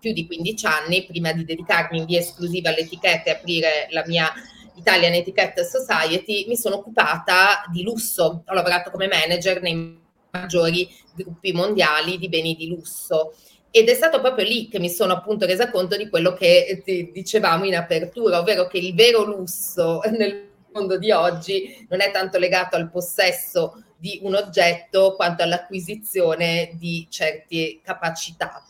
più 0.00 0.12
di 0.12 0.26
15 0.26 0.66
anni, 0.66 1.04
prima 1.04 1.32
di 1.32 1.44
dedicarmi 1.44 1.98
in 1.98 2.06
via 2.06 2.18
esclusiva 2.18 2.70
all'etichetta 2.70 3.30
e 3.30 3.32
aprire 3.34 3.86
la 3.90 4.02
mia 4.06 4.32
Italian 4.80 5.14
Etiquette 5.14 5.64
Society, 5.64 6.46
mi 6.48 6.56
sono 6.56 6.76
occupata 6.76 7.62
di 7.70 7.82
lusso. 7.82 8.42
Ho 8.46 8.54
lavorato 8.54 8.90
come 8.90 9.06
manager 9.06 9.60
nei 9.60 9.98
maggiori 10.30 10.88
gruppi 11.14 11.52
mondiali 11.52 12.18
di 12.18 12.28
beni 12.28 12.54
di 12.56 12.66
lusso. 12.68 13.34
Ed 13.70 13.88
è 13.88 13.94
stato 13.94 14.20
proprio 14.20 14.44
lì 14.44 14.68
che 14.68 14.80
mi 14.80 14.90
sono 14.90 15.12
appunto 15.12 15.46
resa 15.46 15.70
conto 15.70 15.96
di 15.96 16.08
quello 16.08 16.32
che 16.32 16.82
dicevamo 17.12 17.64
in 17.64 17.76
apertura, 17.76 18.40
ovvero 18.40 18.66
che 18.66 18.78
il 18.78 18.94
vero 18.94 19.22
lusso 19.22 20.00
nel 20.10 20.48
mondo 20.72 20.98
di 20.98 21.10
oggi 21.12 21.86
non 21.88 22.00
è 22.00 22.10
tanto 22.10 22.38
legato 22.38 22.76
al 22.76 22.90
possesso 22.90 23.84
di 23.96 24.20
un 24.22 24.34
oggetto 24.34 25.14
quanto 25.14 25.42
all'acquisizione 25.42 26.70
di 26.74 27.06
certe 27.10 27.80
capacità. 27.82 28.64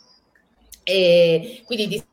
E 0.83 1.61
quindi 1.65 1.87
di 1.87 2.03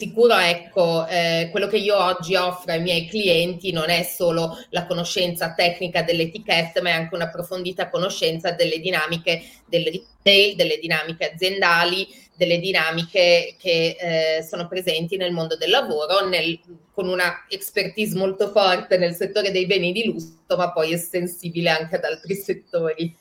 sicuro, 0.00 0.34
ecco, 0.38 1.06
eh, 1.06 1.48
quello 1.50 1.66
che 1.66 1.76
io 1.76 2.02
oggi 2.02 2.34
offro 2.34 2.72
ai 2.72 2.80
miei 2.80 3.06
clienti 3.06 3.70
non 3.70 3.90
è 3.90 4.02
solo 4.02 4.56
la 4.70 4.86
conoscenza 4.86 5.52
tecnica 5.52 6.02
dell'etichetta, 6.02 6.80
ma 6.80 6.88
è 6.88 6.92
anche 6.92 7.14
un'approfondita 7.14 7.90
conoscenza 7.90 8.52
delle 8.52 8.80
dinamiche 8.80 9.42
del 9.66 9.84
retail, 9.84 10.56
delle 10.56 10.78
dinamiche 10.78 11.32
aziendali, 11.32 12.08
delle 12.34 12.58
dinamiche 12.58 13.56
che 13.58 13.96
eh, 14.00 14.42
sono 14.42 14.66
presenti 14.66 15.18
nel 15.18 15.32
mondo 15.32 15.58
del 15.58 15.68
lavoro, 15.68 16.26
nel, 16.26 16.58
con 16.94 17.06
una 17.06 17.44
expertise 17.50 18.16
molto 18.16 18.48
forte 18.48 18.96
nel 18.96 19.14
settore 19.14 19.50
dei 19.50 19.66
beni 19.66 19.92
di 19.92 20.06
lusso, 20.06 20.56
ma 20.56 20.72
poi 20.72 20.94
estensibile 20.94 21.68
anche 21.68 21.96
ad 21.96 22.04
altri 22.04 22.34
settori. 22.36 23.14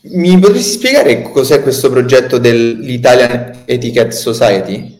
Mi 0.00 0.38
potresti 0.38 0.70
spiegare 0.78 1.22
cos'è 1.22 1.60
questo 1.60 1.90
progetto 1.90 2.38
dell'Italian 2.38 3.64
Etiquette 3.64 4.12
Society? 4.12 4.96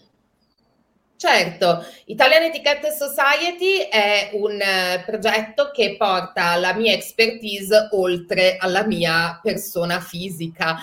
Certo, 1.17 1.85
Italian 2.07 2.45
Etiquette 2.45 2.91
Society 2.91 3.89
è 3.89 4.31
un 4.33 4.55
uh, 4.55 5.05
progetto 5.05 5.71
che 5.73 5.97
porta 5.97 6.57
la 6.57 6.75
mia 6.75 6.93
expertise 6.93 7.89
oltre 7.93 8.57
alla 8.57 8.85
mia 8.85 9.39
persona 9.43 10.01
fisica. 10.01 10.77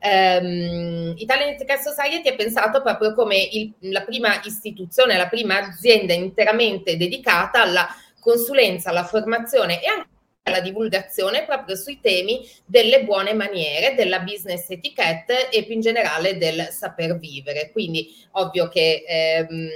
Um, 0.00 1.14
Italian 1.16 1.50
Etiquette 1.50 1.82
Society 1.82 2.28
è 2.28 2.36
pensato 2.36 2.80
proprio 2.80 3.14
come 3.14 3.36
il, 3.36 3.72
la 3.80 4.02
prima 4.02 4.40
istituzione, 4.44 5.16
la 5.16 5.28
prima 5.28 5.58
azienda 5.58 6.14
interamente 6.14 6.96
dedicata 6.96 7.62
alla 7.62 7.88
consulenza, 8.18 8.90
alla 8.90 9.04
formazione 9.04 9.82
e 9.82 9.86
anche 9.88 10.08
la 10.48 10.60
divulgazione 10.60 11.44
proprio 11.44 11.76
sui 11.76 12.00
temi 12.00 12.48
delle 12.64 13.04
buone 13.04 13.34
maniere, 13.34 13.94
della 13.94 14.20
business 14.20 14.68
etiquette 14.70 15.50
e 15.50 15.64
più 15.64 15.74
in 15.74 15.80
generale 15.80 16.36
del 16.36 16.68
saper 16.70 17.18
vivere. 17.18 17.70
Quindi 17.70 18.14
ovvio 18.32 18.68
che 18.68 19.04
ehm, 19.06 19.68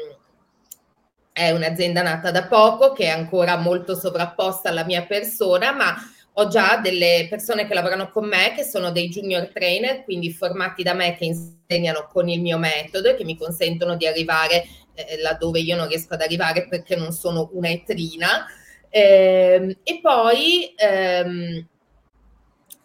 è 1.32 1.50
un'azienda 1.50 2.02
nata 2.02 2.30
da 2.30 2.46
poco, 2.46 2.92
che 2.92 3.04
è 3.04 3.08
ancora 3.08 3.56
molto 3.56 3.94
sovrapposta 3.94 4.68
alla 4.68 4.84
mia 4.84 5.04
persona, 5.04 5.72
ma 5.72 5.94
ho 6.34 6.48
già 6.48 6.78
delle 6.78 7.26
persone 7.28 7.66
che 7.66 7.74
lavorano 7.74 8.10
con 8.10 8.26
me 8.26 8.52
che 8.54 8.62
sono 8.62 8.90
dei 8.90 9.08
junior 9.08 9.50
trainer, 9.52 10.04
quindi 10.04 10.32
formati 10.32 10.82
da 10.82 10.94
me 10.94 11.14
che 11.16 11.26
insegnano 11.26 12.08
con 12.10 12.28
il 12.28 12.40
mio 12.40 12.58
metodo 12.58 13.10
e 13.10 13.14
che 13.14 13.24
mi 13.24 13.36
consentono 13.36 13.96
di 13.96 14.06
arrivare 14.06 14.64
eh, 14.94 15.20
laddove 15.20 15.60
io 15.60 15.76
non 15.76 15.88
riesco 15.88 16.14
ad 16.14 16.22
arrivare 16.22 16.66
perché 16.68 16.96
non 16.96 17.12
sono 17.12 17.50
una 17.52 17.68
etrina. 17.68 18.46
Eh, 18.94 19.78
e 19.82 20.00
poi 20.02 20.74
ehm, 20.76 21.66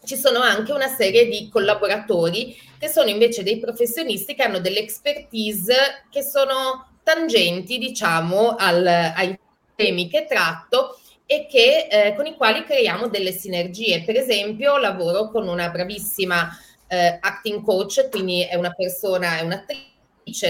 ci 0.06 0.16
sono 0.16 0.40
anche 0.40 0.72
una 0.72 0.88
serie 0.88 1.28
di 1.28 1.50
collaboratori 1.52 2.56
che 2.80 2.88
sono 2.88 3.10
invece 3.10 3.44
dei 3.44 3.60
professionisti 3.60 4.34
che 4.34 4.44
hanno 4.44 4.60
delle 4.60 4.80
expertise 4.80 6.06
che 6.10 6.22
sono 6.24 7.00
tangenti, 7.04 7.78
diciamo, 7.78 8.56
al, 8.58 8.88
ai 8.88 9.38
temi 9.76 10.08
che 10.08 10.26
tratto 10.26 10.98
e 11.26 11.46
che, 11.46 11.88
eh, 11.92 12.16
con 12.16 12.26
i 12.26 12.36
quali 12.36 12.64
creiamo 12.64 13.10
delle 13.10 13.34
sinergie. 13.34 14.04
Per 14.04 14.16
esempio, 14.16 14.78
lavoro 14.78 15.30
con 15.30 15.46
una 15.50 15.70
bravissima 15.70 16.50
eh, 16.88 17.18
acting 17.20 17.62
coach, 17.66 18.08
quindi 18.10 18.44
è 18.44 18.56
una 18.56 18.72
persona, 18.72 19.40
è 19.40 19.42
un'attrice 19.42 19.96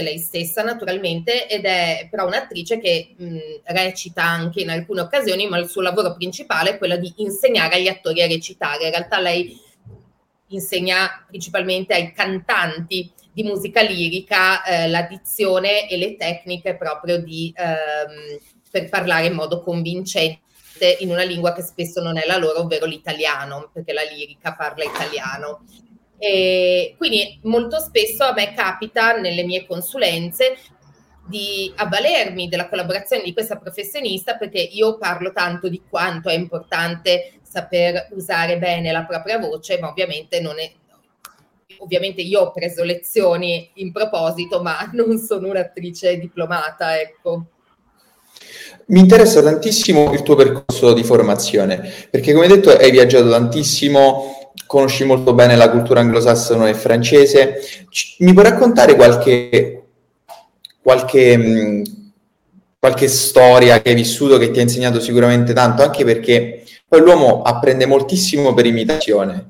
lei 0.00 0.18
stessa 0.18 0.62
naturalmente 0.62 1.48
ed 1.48 1.64
è 1.64 2.08
però 2.10 2.26
un'attrice 2.26 2.78
che 2.78 3.14
mh, 3.16 3.38
recita 3.64 4.22
anche 4.22 4.60
in 4.60 4.70
alcune 4.70 5.02
occasioni, 5.02 5.48
ma 5.48 5.58
il 5.58 5.68
suo 5.68 5.82
lavoro 5.82 6.14
principale 6.14 6.70
è 6.70 6.78
quello 6.78 6.96
di 6.96 7.12
insegnare 7.18 7.76
agli 7.76 7.88
attori 7.88 8.22
a 8.22 8.26
recitare. 8.26 8.84
In 8.84 8.90
realtà 8.90 9.20
lei 9.20 9.58
insegna 10.48 11.24
principalmente 11.26 11.94
ai 11.94 12.12
cantanti 12.12 13.10
di 13.32 13.42
musica 13.42 13.82
lirica 13.82 14.64
eh, 14.64 14.88
la 14.88 15.06
e 15.08 15.96
le 15.96 16.16
tecniche 16.16 16.76
proprio 16.76 17.18
di, 17.22 17.52
ehm, 17.54 18.38
per 18.70 18.88
parlare 18.88 19.26
in 19.26 19.34
modo 19.34 19.62
convincente 19.62 20.96
in 21.00 21.10
una 21.10 21.22
lingua 21.22 21.52
che 21.52 21.62
spesso 21.62 22.00
non 22.00 22.18
è 22.18 22.26
la 22.26 22.36
loro, 22.36 22.60
ovvero 22.60 22.86
l'italiano, 22.86 23.70
perché 23.72 23.92
la 23.92 24.02
lirica 24.02 24.54
parla 24.54 24.84
italiano. 24.84 25.64
E 26.18 26.94
quindi 26.96 27.38
molto 27.44 27.78
spesso 27.78 28.24
a 28.24 28.32
me 28.32 28.52
capita 28.54 29.16
nelle 29.16 29.44
mie 29.44 29.66
consulenze 29.66 30.56
di 31.26 31.72
avvalermi 31.76 32.48
della 32.48 32.68
collaborazione 32.68 33.22
di 33.22 33.32
questa 33.32 33.56
professionista 33.56 34.36
perché 34.36 34.60
io 34.60 34.96
parlo 34.96 35.32
tanto 35.32 35.68
di 35.68 35.82
quanto 35.88 36.30
è 36.30 36.34
importante 36.34 37.32
saper 37.42 38.08
usare 38.12 38.58
bene 38.58 38.92
la 38.92 39.04
propria 39.04 39.38
voce, 39.38 39.78
ma 39.78 39.88
ovviamente 39.88 40.40
non 40.40 40.58
è 40.58 40.70
ovviamente 41.80 42.22
io 42.22 42.40
ho 42.40 42.50
preso 42.50 42.82
lezioni 42.82 43.70
in 43.74 43.92
proposito, 43.92 44.62
ma 44.62 44.88
non 44.94 45.18
sono 45.18 45.48
un'attrice 45.48 46.18
diplomata, 46.18 46.98
ecco. 47.00 47.44
Mi 48.86 49.00
interessa 49.00 49.42
tantissimo 49.42 50.12
il 50.12 50.22
tuo 50.22 50.34
percorso 50.34 50.92
di 50.94 51.02
formazione, 51.02 51.92
perché 52.10 52.32
come 52.32 52.46
detto 52.46 52.70
hai 52.70 52.90
viaggiato 52.90 53.28
tantissimo, 53.28 54.47
conosci 54.68 55.02
molto 55.04 55.32
bene 55.32 55.56
la 55.56 55.70
cultura 55.70 56.00
anglosassone 56.00 56.68
e 56.68 56.74
francese. 56.74 57.54
Mi 58.18 58.34
puoi 58.34 58.44
raccontare 58.44 58.94
qualche, 58.94 59.82
qualche, 60.82 61.36
mm, 61.38 61.82
qualche 62.78 63.08
storia 63.08 63.80
che 63.80 63.88
hai 63.88 63.94
vissuto 63.94 64.36
che 64.36 64.50
ti 64.50 64.58
ha 64.58 64.62
insegnato 64.62 65.00
sicuramente 65.00 65.54
tanto, 65.54 65.82
anche 65.82 66.04
perché 66.04 66.64
poi 66.86 67.00
l'uomo 67.00 67.40
apprende 67.42 67.86
moltissimo 67.86 68.52
per 68.52 68.66
imitazione. 68.66 69.48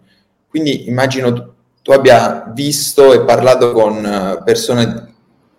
Quindi 0.48 0.88
immagino 0.88 1.32
tu, 1.32 1.52
tu 1.82 1.90
abbia 1.90 2.50
visto 2.54 3.12
e 3.12 3.20
parlato 3.22 3.72
con 3.72 4.04
eh, 4.06 4.42
persone 4.44 5.14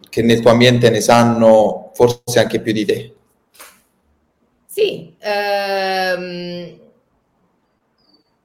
che 0.10 0.22
nel 0.22 0.40
tuo 0.40 0.52
ambiente 0.52 0.90
ne 0.90 1.02
sanno 1.02 1.92
forse 1.94 2.40
anche 2.40 2.62
più 2.62 2.72
di 2.72 2.86
te. 2.86 3.14
Sì, 4.66 5.14
ehm, 5.20 6.78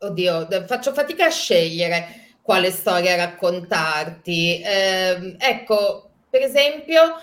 oddio, 0.06 0.46
faccio 0.66 0.92
fatica 0.92 1.26
a 1.26 1.30
scegliere 1.30 2.22
quale 2.42 2.70
storia 2.70 3.16
raccontarti. 3.16 4.60
Eh, 4.60 5.36
ecco, 5.38 6.10
per 6.28 6.42
esempio, 6.42 7.14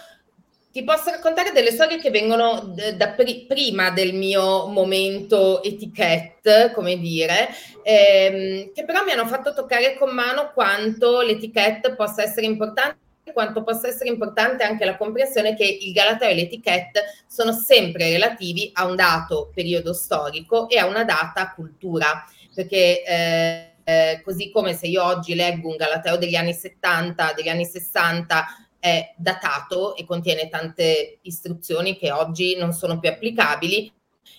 ti 0.72 0.84
posso 0.84 1.12
raccontare 1.12 1.52
delle 1.52 1.72
storie 1.72 2.00
che 2.00 2.10
vengono 2.10 2.74
da 2.96 3.10
pri- 3.10 3.46
prima 3.46 3.92
del 3.92 4.14
mio 4.14 4.68
momento 4.68 5.62
etichette, 5.62 6.72
come 6.74 6.98
dire, 6.98 7.50
ehm, 7.84 8.72
che 8.74 8.86
però 8.86 9.04
mi 9.04 9.12
hanno 9.12 9.28
fatto 9.28 9.54
toccare 9.54 9.96
con 9.96 10.12
mano 10.12 10.52
quanto 10.54 11.22
l'etichette 11.22 11.94
possa 11.94 12.24
essere 12.24 12.46
importante 12.46 13.00
quanto 13.34 13.64
possa 13.64 13.88
essere 13.88 14.10
importante 14.10 14.64
anche 14.64 14.84
la 14.84 14.98
comprensione 14.98 15.56
che 15.56 15.64
il 15.64 15.94
galateo 15.94 16.30
e 16.30 16.34
l'etichette 16.34 17.04
sono 17.28 17.54
sempre 17.54 18.10
relativi 18.10 18.72
a 18.74 18.86
un 18.86 18.96
dato 18.96 19.52
periodo 19.54 19.94
storico 19.94 20.68
e 20.68 20.78
a 20.78 20.86
una 20.86 21.06
data 21.06 21.54
cultura 21.54 22.26
perché 22.54 23.04
eh, 23.04 23.72
eh, 23.84 24.22
così 24.24 24.52
come 24.52 24.74
se 24.74 24.88
io 24.88 25.04
oggi 25.04 25.36
leggo 25.36 25.70
un 25.70 25.76
Galateo 25.76 26.18
degli 26.18 26.36
anni 26.36 26.54
70, 26.54 27.34
degli 27.36 27.50
anni 27.50 27.66
60, 27.66 28.46
è 28.80 29.14
datato 29.16 29.96
e 29.96 30.06
contiene 30.06 30.50
tante 30.50 31.20
istruzioni 31.22 31.98
che 31.98 32.12
oggi 32.12 32.56
non 32.56 32.74
sono 32.74 33.00
più 33.00 33.10
applicabili. 33.10 33.92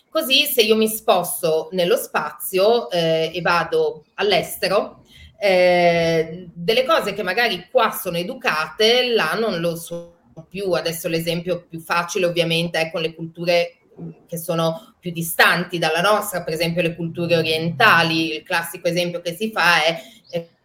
Così 0.08 0.44
se 0.44 0.62
io 0.62 0.76
mi 0.76 0.88
sposto 0.88 1.68
nello 1.72 1.96
spazio 1.96 2.90
eh, 2.90 3.30
e 3.32 3.40
vado 3.40 4.04
all'estero, 4.14 5.04
eh, 5.38 6.48
delle 6.52 6.84
cose 6.84 7.14
che 7.14 7.22
magari 7.22 7.68
qua 7.70 7.90
sono 7.90 8.16
educate, 8.16 9.12
là 9.12 9.34
non 9.34 9.60
lo 9.60 9.76
sono 9.76 10.12
più. 10.48 10.72
Adesso 10.72 11.08
l'esempio 11.08 11.66
più 11.68 11.80
facile 11.80 12.26
ovviamente 12.26 12.80
è 12.80 12.90
con 12.90 13.00
le 13.00 13.14
culture 13.14 13.78
che 14.26 14.38
sono 14.38 14.94
più 14.98 15.10
distanti 15.10 15.78
dalla 15.78 16.00
nostra, 16.00 16.42
per 16.42 16.54
esempio 16.54 16.82
le 16.82 16.94
culture 16.94 17.36
orientali, 17.36 18.36
il 18.36 18.42
classico 18.42 18.88
esempio 18.88 19.20
che 19.20 19.34
si 19.34 19.50
fa 19.50 19.82
è, 19.84 20.02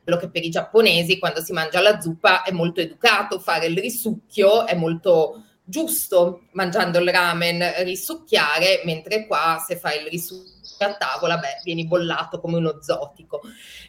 quello 0.08 0.22
che 0.22 0.30
per 0.30 0.46
i 0.46 0.50
giapponesi 0.50 1.20
quando 1.20 1.42
si 1.42 1.52
mangia 1.52 1.82
la 1.82 2.00
zuppa 2.00 2.44
è 2.44 2.52
molto 2.52 2.80
educato, 2.80 3.40
fare 3.40 3.66
il 3.66 3.78
risucchio 3.78 4.66
è 4.66 4.74
molto 4.74 5.44
giusto 5.66 6.44
mangiando 6.54 7.00
il 7.00 7.10
ramen 7.10 7.84
risucchiare, 7.84 8.84
mentre 8.86 9.28
qua 9.28 9.62
se 9.68 9.76
fai 9.76 10.00
il 10.00 10.08
risucchio 10.08 10.88
a 10.88 10.96
tavola, 10.96 11.38
beh, 11.38 11.60
vieni 11.66 11.86
bollato 11.86 12.40
come 12.40 12.56
uno 12.56 12.78
zotico. 12.82 13.42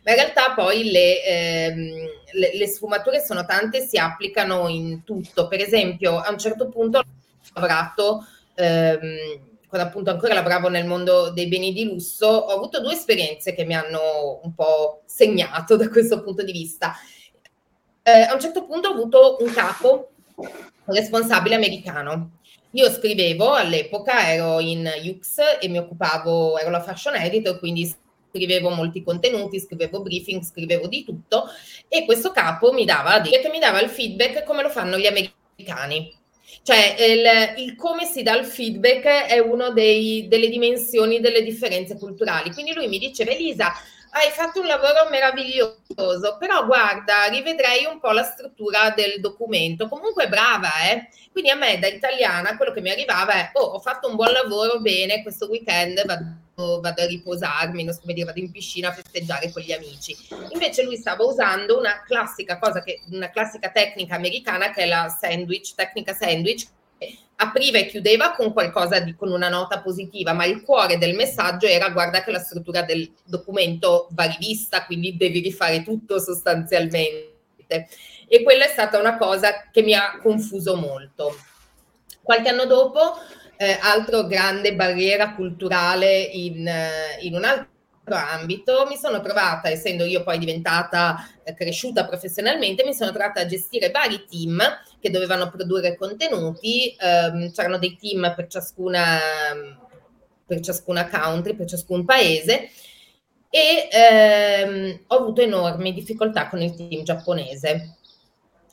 Ma 0.03 0.11
in 0.11 0.17
realtà 0.17 0.55
poi 0.55 0.91
le, 0.91 1.25
ehm, 1.25 1.93
le, 2.33 2.57
le 2.57 2.67
sfumature 2.67 3.25
sono 3.25 3.45
tante, 3.45 3.87
si 3.87 3.97
applicano 3.97 4.67
in 4.67 5.05
tutto. 5.05 5.47
Per 5.47 5.61
esempio, 5.61 6.19
a 6.19 6.31
un 6.33 6.39
certo 6.39 6.69
punto 6.69 6.99
ho 6.99 7.05
lavorato, 7.55 8.27
ehm, 8.59 9.59
quando 9.69 9.87
appunto 9.87 10.11
ancora 10.11 10.35
lavoravo 10.35 10.69
nel 10.69 10.87
mondo 10.87 11.31
dei 11.31 11.47
beni 11.47 11.73
di 11.73 11.85
lusso, 11.85 12.27
ho 12.27 12.55
avuto 12.55 12.81
due 12.81 12.95
esperienze 12.95 13.55
che 13.55 13.65
mi 13.65 13.75
hanno 13.75 14.41
un 14.43 14.55
po' 14.55 15.03
segnato 15.07 15.77
da 15.77 15.89
questo 15.89 16.23
punto 16.23 16.43
di 16.43 16.53
vista. 16.53 16.95
Eh, 18.03 18.23
a 18.23 18.35
un 18.35 18.41
certo 18.41 18.65
punto 18.65 18.89
ho 18.89 18.93
avuto 18.93 19.37
un 19.41 19.53
capo 19.53 20.11
responsabile 20.87 21.55
americano 21.55 22.39
io 22.73 22.91
scrivevo 22.91 23.55
all'epoca, 23.55 24.31
ero 24.31 24.61
in 24.61 24.89
UX 25.03 25.39
e 25.59 25.69
mi 25.69 25.79
occupavo, 25.79 26.59
ero 26.59 26.69
la 26.69 26.83
fashion 26.83 27.15
editor, 27.15 27.59
quindi 27.59 27.91
scrivevo 28.31 28.69
molti 28.69 29.03
contenuti, 29.03 29.59
scrivevo 29.59 30.03
briefing, 30.03 30.43
scrivevo 30.43 30.87
di 30.87 31.03
tutto 31.03 31.45
e 31.89 32.05
questo 32.05 32.31
capo 32.31 32.73
mi 32.73 32.85
dava, 32.85 33.23
mi 33.23 33.59
dava 33.59 33.81
il 33.81 33.89
feedback 33.89 34.45
come 34.45 34.63
lo 34.63 34.69
fanno 34.69 34.99
gli 34.99 35.07
americani. 35.07 36.15
Cioè 36.63 36.97
il, 36.99 37.65
il 37.65 37.77
come 37.77 38.05
si 38.05 38.23
dà 38.23 38.37
il 38.37 38.45
feedback 38.45 39.05
è 39.27 39.39
una 39.39 39.71
delle 39.71 40.49
dimensioni 40.49 41.21
delle 41.21 41.43
differenze 41.43 41.97
culturali. 41.97 42.53
Quindi 42.53 42.75
lui 42.75 42.89
mi 42.89 42.99
diceva 42.99 43.31
Elisa, 43.31 43.73
hai 44.11 44.31
fatto 44.31 44.61
un 44.61 44.67
lavoro 44.67 45.09
meraviglioso, 45.11 46.37
però 46.39 46.65
guarda, 46.65 47.27
rivedrei 47.27 47.85
un 47.85 48.01
po' 48.01 48.11
la 48.11 48.23
struttura 48.23 48.91
del 48.91 49.21
documento. 49.21 49.89
Comunque 49.89 50.29
brava, 50.29 50.71
eh? 50.91 51.09
Quindi 51.31 51.51
a 51.51 51.57
me 51.57 51.79
da 51.79 51.87
italiana 51.87 52.57
quello 52.57 52.73
che 52.73 52.81
mi 52.81 52.91
arrivava 52.91 53.33
è, 53.33 53.51
oh, 53.55 53.65
ho 53.75 53.79
fatto 53.81 54.09
un 54.09 54.17
buon 54.17 54.33
lavoro, 54.33 54.81
bene, 54.81 55.23
questo 55.23 55.49
weekend 55.49 56.05
vado, 56.05 56.25
vado 56.81 57.03
a 57.03 57.07
riposarmi, 57.07 57.85
non 57.85 57.95
so 57.95 58.01
come 58.01 58.15
dire, 58.15 58.27
vado 58.27 58.41
in 58.41 58.51
piscina 58.51 58.89
a 58.89 58.93
festeggiare 58.93 59.53
con 59.53 59.63
gli 59.63 59.73
amici. 59.73 60.17
Invece 60.51 60.83
lui 60.83 60.97
stava 60.97 61.25
usando 61.25 61.79
una 61.79 62.03
classica 62.05 62.59
cosa, 62.59 62.83
che, 62.83 63.03
una 63.11 63.31
classica 63.31 63.71
tecnica 63.71 64.17
americana 64.17 64.71
che 64.73 64.83
è 64.83 64.87
la 64.87 65.09
sandwich, 65.09 65.75
tecnica 65.75 66.15
sandwich, 66.15 66.67
apriva 67.37 67.79
e 67.79 67.87
chiudeva 67.87 68.33
con 68.33 68.53
qualcosa 68.53 68.99
di, 68.99 69.15
con 69.15 69.31
una 69.31 69.49
nota 69.49 69.81
positiva, 69.81 70.33
ma 70.33 70.45
il 70.45 70.63
cuore 70.63 70.99
del 70.99 71.15
messaggio 71.15 71.67
era 71.67 71.91
guarda 71.91 72.25
che 72.25 72.33
la 72.33 72.41
struttura 72.41 72.83
del 72.83 73.13
documento 73.25 74.09
va 74.11 74.25
rivista, 74.25 74.85
quindi 74.85 75.17
devi 75.17 75.41
rifare 75.41 75.85
tutto 75.85 76.19
sostanzialmente. 76.19 77.89
E 78.27 78.43
quella 78.43 78.65
è 78.65 78.69
stata 78.69 78.99
una 78.99 79.17
cosa 79.17 79.69
che 79.71 79.83
mi 79.83 79.95
ha 79.95 80.19
confuso 80.21 80.75
molto. 80.75 81.37
Qualche 82.21 82.49
anno 82.49 82.67
dopo, 82.67 83.17
eh, 83.59 83.77
altro 83.81 84.25
grande 84.27 84.75
barriera 84.75 85.35
culturale 85.35 86.21
in, 86.21 86.67
eh, 86.67 87.19
in 87.23 87.35
un 87.35 87.43
altro 87.43 88.15
ambito, 88.15 88.87
mi 88.89 88.97
sono 88.97 89.21
trovata, 89.21 89.69
essendo 89.69 90.05
io 90.05 90.23
poi 90.23 90.39
diventata 90.39 91.29
eh, 91.43 91.55
cresciuta 91.55 92.07
professionalmente, 92.07 92.85
mi 92.85 92.95
sono 92.95 93.11
trovata 93.11 93.41
a 93.41 93.47
gestire 93.47 93.91
vari 93.91 94.25
team 94.31 94.63
che 95.01 95.11
dovevano 95.11 95.51
produrre 95.51 95.97
contenuti, 95.97 96.97
ehm, 96.99 97.51
c'erano 97.51 97.79
dei 97.79 97.97
team 97.97 98.33
per 98.37 98.47
ciascuna, 98.47 99.19
per 100.47 100.61
ciascuna 100.61 101.09
country, 101.09 101.55
per 101.55 101.67
ciascun 101.67 102.05
paese 102.05 102.71
e 103.51 103.89
ehm, 103.91 105.01
ho 105.09 105.17
avuto 105.17 105.41
enormi 105.41 105.93
difficoltà 105.93 106.49
con 106.49 106.63
il 106.63 106.75
team 106.75 107.03
giapponese. 107.03 107.98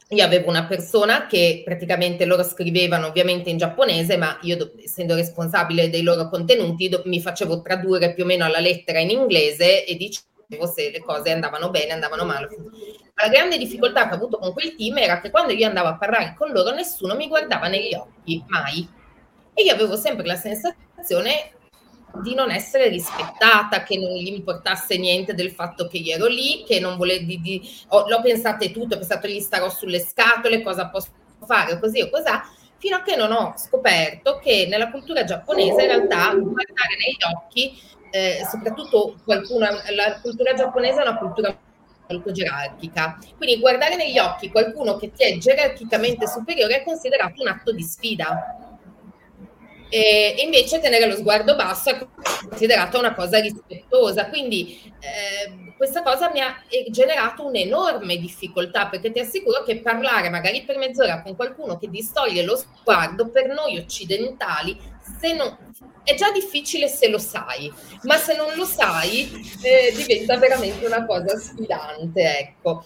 Io 0.10 0.24
avevo 0.24 0.50
una 0.50 0.66
persona 0.66 1.26
che 1.26 1.64
praticamente 1.66 2.26
loro 2.26 2.44
scrivevano 2.44 3.08
ovviamente 3.08 3.50
in 3.50 3.58
giapponese, 3.58 4.18
ma 4.18 4.38
io 4.42 4.74
essendo 4.84 5.16
responsabile 5.16 5.90
dei 5.90 6.04
loro 6.04 6.30
contenuti 6.30 6.90
do, 6.90 7.02
mi 7.06 7.20
facevo 7.20 7.62
tradurre 7.62 8.14
più 8.14 8.24
o 8.24 8.28
meno 8.28 8.46
alla 8.46 8.60
lettera 8.60 9.00
in 9.00 9.10
inglese 9.10 9.84
e 9.84 9.96
dicevo 9.96 10.68
se 10.72 10.92
le 10.92 11.00
cose 11.00 11.32
andavano 11.32 11.72
bene, 11.72 11.94
andavano 11.94 12.24
male. 12.24 12.50
La 13.16 13.30
grande 13.30 13.58
difficoltà 13.58 14.08
che 14.08 14.14
ho 14.14 14.18
avuto 14.18 14.38
con 14.38 14.54
quel 14.54 14.76
team 14.76 14.98
era 14.98 15.22
che 15.22 15.32
quando 15.32 15.54
io 15.54 15.66
andavo 15.66 15.88
a 15.88 15.98
parlare 15.98 16.36
con 16.38 16.52
loro 16.52 16.72
nessuno 16.72 17.16
mi 17.16 17.28
guardava 17.28 17.68
negli 17.68 17.96
occhi, 17.96 18.44
mai. 18.48 18.88
E 19.56 19.64
io 19.64 19.74
avevo 19.74 19.96
sempre 19.96 20.26
la 20.26 20.36
sensazione 20.36 21.52
di 22.22 22.34
non 22.34 22.52
essere 22.52 22.88
rispettata, 22.90 23.84
che 23.84 23.98
non 23.98 24.12
gli 24.14 24.28
importasse 24.28 24.98
niente 24.98 25.34
del 25.34 25.52
fatto 25.52 25.88
che 25.88 25.98
io 25.98 26.16
ero 26.16 26.28
lì, 26.28 26.64
che 26.66 26.80
non 26.80 26.98
volevo, 26.98 27.26
di, 27.26 27.42
di, 27.42 27.70
oh, 27.90 28.08
l'ho 28.08 28.22
pensate 28.22 28.72
tutto, 28.72 28.96
ho 28.96 28.98
pensato 28.98 29.28
gli 29.28 29.40
starò 29.40 29.70
sulle 29.70 30.00
scatole, 30.00 30.62
cosa 30.62 30.88
posso 30.88 31.10
fare, 31.46 31.80
così 31.80 32.02
o 32.02 32.10
cos'ha, 32.10 32.50
fino 32.78 32.98
a 32.98 33.02
che 33.02 33.16
non 33.16 33.32
ho 33.32 33.54
scoperto 33.58 34.40
che 34.40 34.68
nella 34.70 34.92
cultura 34.92 35.24
giapponese 35.24 35.82
in 35.82 35.88
realtà 35.88 36.34
guardare 36.34 36.96
negli 36.98 37.34
occhi, 37.36 37.80
eh, 38.12 38.46
soprattutto 38.50 39.16
qualcuno, 39.24 39.68
la 39.96 40.20
cultura 40.22 40.54
giapponese 40.54 41.00
è 41.00 41.08
una 41.08 41.18
cultura 41.18 41.58
molto 42.08 42.32
gerarchica, 42.32 43.18
quindi 43.38 43.60
guardare 43.60 43.96
negli 43.96 44.20
occhi 44.20 44.52
qualcuno 44.52 44.96
che 44.98 45.12
ti 45.12 45.24
è 45.24 45.38
gerarchicamente 45.38 46.28
superiore 46.28 46.82
è 46.82 46.84
considerato 46.84 47.42
un 47.42 47.48
atto 47.48 47.72
di 47.72 47.82
sfida 47.82 48.65
e 49.90 50.36
invece 50.44 50.80
tenere 50.80 51.08
lo 51.08 51.16
sguardo 51.16 51.56
basso 51.56 51.90
è 51.90 52.08
considerata 52.48 52.98
una 52.98 53.14
cosa 53.14 53.40
rispettosa. 53.40 54.28
Quindi 54.30 54.94
eh, 55.00 55.74
questa 55.78 56.02
cosa 56.02 56.32
mi 56.32 56.42
ha 56.42 56.56
generato 56.90 57.46
un'enorme 57.46 58.18
difficoltà 58.18 58.88
perché 58.88 59.12
ti 59.12 59.20
assicuro 59.20 59.64
che 59.64 59.80
parlare 59.80 60.30
magari 60.30 60.64
per 60.64 60.78
mezz'ora 60.78 61.22
con 61.22 61.36
qualcuno 61.36 61.78
che 61.78 61.90
distoglie 61.90 62.44
lo 62.44 62.56
sguardo 62.56 63.30
per 63.30 63.48
noi 63.48 63.78
occidentali 63.78 64.94
non, 65.34 65.58
è 66.04 66.14
già 66.16 66.32
difficile 66.32 66.88
se 66.88 67.10
lo 67.10 67.18
sai, 67.18 67.72
ma 68.04 68.18
se 68.18 68.36
non 68.36 68.56
lo 68.56 68.66
sai 68.66 69.30
eh, 69.62 69.94
diventa 69.96 70.38
veramente 70.38 70.86
una 70.86 71.06
cosa 71.06 71.38
sfidante. 71.38 72.38
Ecco. 72.40 72.84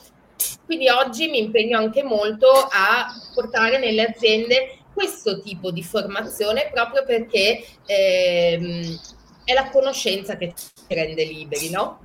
Quindi 0.65 0.87
oggi 0.87 1.27
mi 1.27 1.39
impegno 1.39 1.77
anche 1.77 2.03
molto 2.03 2.47
a 2.49 3.07
portare 3.33 3.77
nelle 3.77 4.03
aziende 4.03 4.78
questo 4.99 5.39
tipo 5.39 5.71
di 5.71 5.81
formazione 5.81 6.69
proprio 6.73 7.05
perché 7.05 7.63
ehm, 7.85 8.99
è 9.45 9.53
la 9.53 9.69
conoscenza 9.69 10.35
che 10.35 10.53
ci 10.53 10.93
rende 10.93 11.23
liberi, 11.23 11.69
no? 11.69 11.99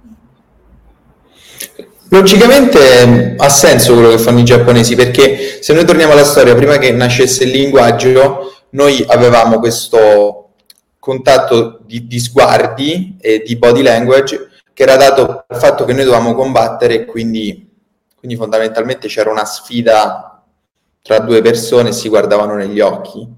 Logicamente 2.10 3.34
ha 3.36 3.48
senso 3.48 3.94
quello 3.94 4.10
che 4.10 4.18
fanno 4.18 4.38
i 4.38 4.44
giapponesi 4.44 4.94
perché 4.94 5.60
se 5.60 5.72
noi 5.72 5.84
torniamo 5.84 6.12
alla 6.12 6.24
storia, 6.24 6.54
prima 6.54 6.78
che 6.78 6.92
nascesse 6.92 7.42
il 7.42 7.50
linguaggio, 7.50 8.54
noi 8.70 9.04
avevamo 9.08 9.58
questo 9.58 10.50
contatto 11.00 11.80
di, 11.82 12.06
di 12.06 12.20
sguardi 12.20 13.16
e 13.20 13.42
di 13.44 13.56
body 13.56 13.82
language 13.82 14.50
che 14.72 14.82
era 14.84 14.96
dato 14.96 15.44
dal 15.48 15.58
fatto 15.58 15.84
che 15.84 15.92
noi 15.92 16.04
dovevamo 16.04 16.34
combattere 16.34 16.94
e 16.94 17.04
quindi, 17.06 17.68
quindi 18.16 18.36
fondamentalmente 18.36 19.08
c'era 19.08 19.32
una 19.32 19.44
sfida 19.44 20.33
tra 21.04 21.18
due 21.18 21.42
persone 21.42 21.92
si 21.92 22.08
guardavano 22.08 22.54
negli 22.54 22.80
occhi 22.80 23.28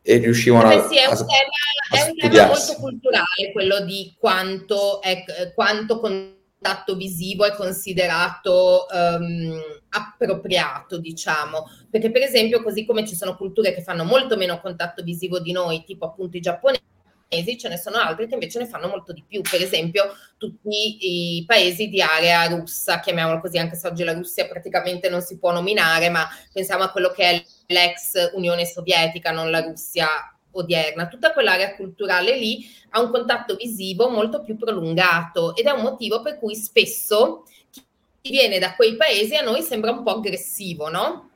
e 0.00 0.18
riuscivano 0.18 0.70
eh 0.70 0.86
sì, 0.88 0.96
è 0.96 1.06
un, 1.06 1.16
tema, 1.16 2.04
è 2.04 2.08
un 2.08 2.16
tema, 2.16 2.46
molto 2.46 2.74
culturale 2.74 3.50
quello 3.52 3.80
di 3.80 4.14
quanto, 4.16 5.02
è, 5.02 5.24
quanto 5.52 5.98
contatto 5.98 6.94
visivo 6.94 7.44
è 7.44 7.52
considerato 7.56 8.86
um, 8.88 9.60
appropriato, 9.88 10.98
diciamo. 10.98 11.68
Perché, 11.90 12.12
per 12.12 12.22
esempio, 12.22 12.62
così 12.62 12.86
come 12.86 13.04
ci 13.04 13.16
sono 13.16 13.34
culture 13.36 13.74
che 13.74 13.82
fanno 13.82 14.04
molto 14.04 14.36
meno 14.36 14.60
contatto 14.60 15.02
visivo 15.02 15.40
di 15.40 15.50
noi, 15.50 15.82
tipo 15.82 16.04
appunto 16.04 16.36
i 16.36 16.40
giapponesi 16.40 16.84
ce 17.28 17.68
ne 17.68 17.76
sono 17.76 17.96
altri 17.96 18.26
che 18.26 18.34
invece 18.34 18.58
ne 18.58 18.66
fanno 18.66 18.88
molto 18.88 19.12
di 19.12 19.24
più. 19.26 19.40
Per 19.42 19.60
esempio, 19.60 20.14
tutti 20.38 21.36
i 21.38 21.44
paesi 21.46 21.88
di 21.88 22.00
area 22.00 22.46
russa, 22.46 23.00
chiamiamolo 23.00 23.40
così, 23.40 23.58
anche 23.58 23.76
se 23.76 23.88
oggi 23.88 24.04
la 24.04 24.12
Russia 24.12 24.46
praticamente 24.46 25.08
non 25.08 25.20
si 25.20 25.38
può 25.38 25.52
nominare, 25.52 26.08
ma 26.08 26.26
pensiamo 26.52 26.84
a 26.84 26.90
quello 26.90 27.10
che 27.10 27.22
è 27.24 27.44
l'ex 27.66 28.32
Unione 28.34 28.64
Sovietica, 28.64 29.32
non 29.32 29.50
la 29.50 29.60
Russia 29.60 30.08
odierna. 30.52 31.08
Tutta 31.08 31.32
quell'area 31.32 31.74
culturale 31.74 32.36
lì 32.36 32.66
ha 32.90 33.00
un 33.00 33.10
contatto 33.10 33.56
visivo 33.56 34.08
molto 34.08 34.42
più 34.42 34.56
prolungato 34.56 35.54
ed 35.54 35.66
è 35.66 35.70
un 35.70 35.82
motivo 35.82 36.22
per 36.22 36.38
cui 36.38 36.54
spesso 36.54 37.44
chi 37.70 38.30
viene 38.30 38.58
da 38.58 38.74
quei 38.74 38.96
paesi 38.96 39.36
a 39.36 39.42
noi 39.42 39.62
sembra 39.62 39.90
un 39.90 40.02
po' 40.02 40.16
aggressivo, 40.16 40.88
no? 40.88 41.30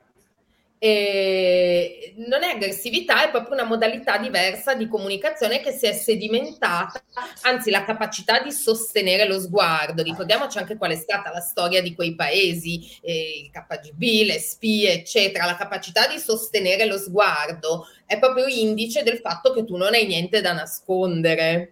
E 0.83 2.15
non 2.27 2.41
è 2.41 2.53
aggressività, 2.53 3.23
è 3.23 3.29
proprio 3.29 3.53
una 3.53 3.65
modalità 3.65 4.17
diversa 4.17 4.73
di 4.73 4.87
comunicazione 4.87 5.61
che 5.61 5.71
si 5.73 5.85
è 5.85 5.93
sedimentata, 5.93 7.03
anzi 7.41 7.69
la 7.69 7.83
capacità 7.83 8.41
di 8.41 8.51
sostenere 8.51 9.27
lo 9.27 9.39
sguardo. 9.39 10.01
Ricordiamoci 10.01 10.57
anche 10.57 10.77
qual 10.77 10.89
è 10.89 10.95
stata 10.95 11.31
la 11.31 11.39
storia 11.39 11.83
di 11.83 11.93
quei 11.93 12.15
paesi, 12.15 12.97
eh, 13.01 13.43
il 13.43 13.51
KGB, 13.51 14.25
le 14.25 14.39
spie, 14.39 14.93
eccetera. 14.93 15.45
La 15.45 15.55
capacità 15.55 16.07
di 16.07 16.17
sostenere 16.17 16.85
lo 16.85 16.97
sguardo 16.97 17.85
è 18.07 18.17
proprio 18.17 18.47
indice 18.47 19.03
del 19.03 19.19
fatto 19.19 19.53
che 19.53 19.63
tu 19.63 19.77
non 19.77 19.93
hai 19.93 20.07
niente 20.07 20.41
da 20.41 20.53
nascondere. 20.53 21.69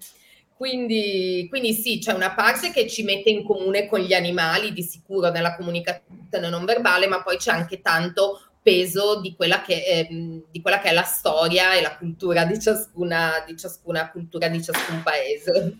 Quindi, 0.55 1.47
quindi, 1.49 1.73
sì, 1.73 1.97
c'è 1.97 2.13
una 2.13 2.35
parte 2.35 2.71
che 2.71 2.87
ci 2.87 3.01
mette 3.01 3.29
in 3.31 3.43
comune 3.43 3.87
con 3.87 4.01
gli 4.01 4.13
animali, 4.13 4.71
di 4.71 4.83
sicuro 4.83 5.31
nella 5.31 5.55
comunicazione 5.55 6.49
non 6.49 6.65
verbale, 6.65 7.07
ma 7.07 7.23
poi 7.23 7.37
c'è 7.37 7.51
anche 7.51 7.81
tanto 7.81 8.41
peso 8.69 9.19
di 9.19 9.35
quella, 9.35 9.61
che, 9.61 9.83
eh, 9.83 10.07
di 10.51 10.61
quella 10.61 10.79
che 10.79 10.89
è 10.89 10.93
la 10.93 11.03
storia 11.03 11.73
e 11.73 11.81
la 11.81 11.97
cultura 11.97 12.45
di 12.45 12.59
ciascuna, 12.59 13.43
di 13.47 13.57
ciascuna 13.57 14.11
cultura 14.11 14.47
di 14.47 14.61
ciascun 14.61 15.01
paese. 15.01 15.77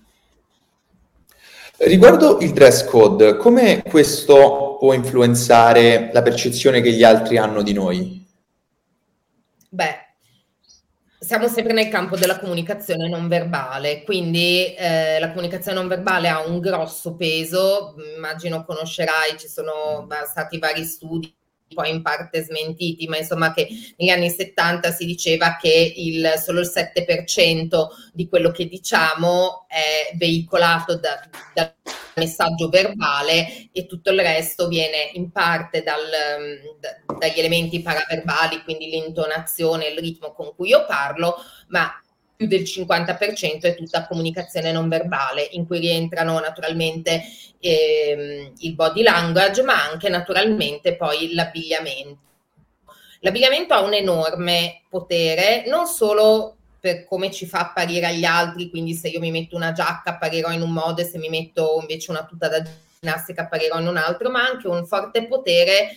Riguardo 1.77 2.39
il 2.39 2.51
dress 2.51 2.83
code, 2.85 3.37
come 3.37 3.83
questo 3.83 4.75
può 4.79 4.93
influenzare 4.93 6.09
la 6.11 6.21
percezione 6.21 6.81
che 6.81 6.91
gli 6.91 7.03
altri 7.03 7.37
hanno 7.37 7.61
di 7.61 7.73
noi? 7.73 8.27
Beh, 9.69 10.07
siamo 11.19 11.47
sempre 11.47 11.73
nel 11.73 11.89
campo 11.89 12.17
della 12.17 12.39
comunicazione 12.39 13.07
non 13.07 13.27
verbale, 13.27 14.03
quindi 14.03 14.73
eh, 14.73 15.19
la 15.19 15.29
comunicazione 15.29 15.77
non 15.77 15.87
verbale 15.87 16.27
ha 16.27 16.45
un 16.45 16.59
grosso 16.59 17.15
peso, 17.15 17.95
immagino 18.15 18.65
conoscerai, 18.65 19.37
ci 19.37 19.47
sono 19.47 20.05
stati 20.25 20.57
vari 20.57 20.83
studi 20.83 21.33
poi 21.73 21.89
in 21.89 22.01
parte 22.01 22.43
smentiti, 22.43 23.07
ma 23.07 23.17
insomma 23.17 23.53
che 23.53 23.67
negli 23.97 24.09
anni 24.09 24.29
70 24.29 24.91
si 24.91 25.05
diceva 25.05 25.57
che 25.59 25.93
il, 25.95 26.33
solo 26.37 26.59
il 26.59 26.71
7% 26.73 27.87
di 28.13 28.27
quello 28.27 28.51
che 28.51 28.67
diciamo 28.67 29.65
è 29.67 30.15
veicolato 30.15 30.97
da, 30.97 31.19
dal 31.53 31.73
messaggio 32.15 32.69
verbale 32.69 33.69
e 33.71 33.85
tutto 33.85 34.11
il 34.11 34.19
resto 34.19 34.67
viene 34.67 35.09
in 35.13 35.31
parte 35.31 35.83
dal, 35.83 36.01
da, 36.79 37.17
dagli 37.17 37.39
elementi 37.39 37.81
paraverbali, 37.81 38.63
quindi 38.63 38.89
l'intonazione, 38.89 39.87
il 39.87 39.99
ritmo 39.99 40.33
con 40.33 40.53
cui 40.55 40.69
io 40.69 40.85
parlo, 40.85 41.35
ma 41.67 41.91
più 42.39 42.47
del 42.47 42.61
50% 42.61 43.63
è 43.63 43.75
tutta 43.75 44.07
comunicazione 44.07 44.71
non 44.71 44.87
verbale, 44.87 45.45
in 45.51 45.67
cui 45.67 45.79
rientrano 45.79 46.39
naturalmente 46.39 47.21
ehm, 47.59 48.53
il 48.59 48.75
body 48.75 49.03
language, 49.03 49.61
ma 49.63 49.83
anche 49.83 50.07
naturalmente 50.07 50.95
poi 50.95 51.33
l'abbigliamento. 51.33 52.17
L'abbigliamento 53.19 53.73
ha 53.73 53.81
un 53.81 53.93
enorme 53.93 54.83
potere, 54.87 55.65
non 55.67 55.85
solo 55.85 56.55
per 56.79 57.03
come 57.03 57.29
ci 57.29 57.45
fa 57.45 57.59
apparire 57.59 58.05
agli 58.05 58.23
altri, 58.23 58.69
quindi 58.69 58.93
se 58.93 59.09
io 59.09 59.19
mi 59.19 59.31
metto 59.31 59.57
una 59.57 59.73
giacca 59.73 60.11
apparirò 60.11 60.49
in 60.51 60.61
un 60.61 60.71
modo 60.71 61.01
e 61.01 61.03
se 61.03 61.17
mi 61.17 61.27
metto 61.27 61.79
invece 61.81 62.09
una 62.11 62.23
tuta 62.23 62.47
da 62.47 62.63
ginnastica 63.01 63.41
apparirò 63.41 63.77
in 63.81 63.87
un 63.87 63.97
altro, 63.97 64.29
ma 64.29 64.45
anche 64.45 64.69
un 64.69 64.85
forte 64.85 65.27
potere 65.27 65.89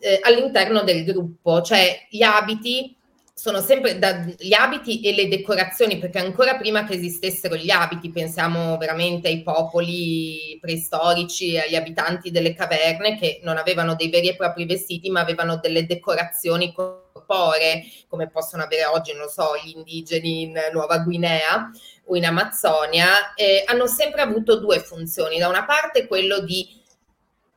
eh, 0.00 0.18
all'interno 0.22 0.82
del 0.82 1.02
gruppo, 1.02 1.62
cioè 1.62 2.06
gli 2.10 2.20
abiti 2.20 2.94
sono 3.38 3.60
sempre 3.60 4.00
da, 4.00 4.24
gli 4.36 4.52
abiti 4.52 5.00
e 5.00 5.14
le 5.14 5.28
decorazioni, 5.28 5.98
perché 5.98 6.18
ancora 6.18 6.56
prima 6.56 6.84
che 6.84 6.94
esistessero 6.94 7.54
gli 7.54 7.70
abiti, 7.70 8.10
pensiamo 8.10 8.76
veramente 8.78 9.28
ai 9.28 9.44
popoli 9.44 10.58
preistorici, 10.60 11.56
agli 11.56 11.76
abitanti 11.76 12.32
delle 12.32 12.52
caverne 12.52 13.16
che 13.16 13.38
non 13.44 13.56
avevano 13.56 13.94
dei 13.94 14.10
veri 14.10 14.30
e 14.30 14.34
propri 14.34 14.66
vestiti, 14.66 15.08
ma 15.08 15.20
avevano 15.20 15.58
delle 15.58 15.86
decorazioni 15.86 16.72
corporee, 16.72 17.84
come 18.08 18.28
possono 18.28 18.64
avere 18.64 18.86
oggi, 18.86 19.14
non 19.14 19.28
so, 19.28 19.50
gli 19.62 19.70
indigeni 19.76 20.42
in 20.42 20.60
Nuova 20.72 20.98
Guinea 20.98 21.70
o 22.06 22.16
in 22.16 22.26
Amazzonia, 22.26 23.34
eh, 23.36 23.62
hanno 23.66 23.86
sempre 23.86 24.20
avuto 24.20 24.58
due 24.58 24.80
funzioni. 24.80 25.38
Da 25.38 25.46
una 25.46 25.64
parte 25.64 26.08
quello 26.08 26.40
di 26.40 26.77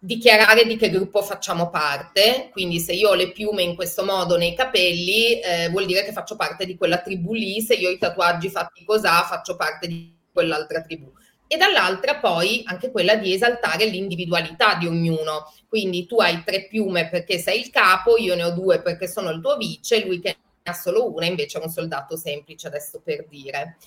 dichiarare 0.03 0.65
di 0.65 0.77
che 0.77 0.89
gruppo 0.89 1.21
facciamo 1.21 1.69
parte, 1.69 2.49
quindi 2.51 2.79
se 2.79 2.93
io 2.93 3.09
ho 3.09 3.13
le 3.13 3.31
piume 3.31 3.61
in 3.61 3.75
questo 3.75 4.03
modo 4.03 4.35
nei 4.35 4.55
capelli, 4.55 5.39
eh, 5.39 5.69
vuol 5.69 5.85
dire 5.85 6.03
che 6.03 6.11
faccio 6.11 6.35
parte 6.35 6.65
di 6.65 6.75
quella 6.75 6.97
tribù 6.97 7.33
lì, 7.33 7.61
se 7.61 7.75
io 7.75 7.89
ho 7.89 7.91
i 7.91 7.99
tatuaggi 7.99 8.49
fatti 8.49 8.83
cos'ha, 8.83 9.21
faccio 9.29 9.55
parte 9.55 9.87
di 9.87 10.11
quell'altra 10.33 10.81
tribù. 10.81 11.11
E 11.45 11.55
dall'altra 11.55 12.15
poi 12.15 12.63
anche 12.65 12.89
quella 12.89 13.15
di 13.15 13.31
esaltare 13.31 13.85
l'individualità 13.85 14.73
di 14.73 14.87
ognuno, 14.87 15.53
quindi 15.67 16.07
tu 16.07 16.19
hai 16.19 16.41
tre 16.43 16.65
piume 16.65 17.07
perché 17.07 17.37
sei 17.37 17.59
il 17.59 17.69
capo, 17.69 18.17
io 18.17 18.33
ne 18.33 18.43
ho 18.43 18.51
due 18.51 18.81
perché 18.81 19.07
sono 19.07 19.29
il 19.29 19.39
tuo 19.39 19.55
vice, 19.55 20.03
lui 20.03 20.19
che 20.19 20.35
ne 20.63 20.71
ha 20.71 20.73
solo 20.73 21.13
una 21.13 21.27
invece 21.27 21.59
è 21.59 21.63
un 21.63 21.69
soldato 21.69 22.17
semplice, 22.17 22.65
adesso 22.65 23.01
per 23.03 23.27
dire. 23.27 23.77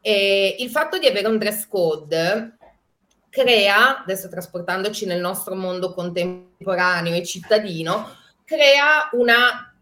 E 0.00 0.54
il 0.60 0.70
fatto 0.70 0.98
di 0.98 1.06
avere 1.06 1.26
un 1.26 1.38
dress 1.38 1.66
code 1.66 2.57
crea, 3.38 4.02
adesso 4.02 4.28
trasportandoci 4.28 5.06
nel 5.06 5.20
nostro 5.20 5.54
mondo 5.54 5.94
contemporaneo 5.94 7.14
e 7.14 7.24
cittadino, 7.24 8.16
crea 8.44 9.10
una 9.12 9.72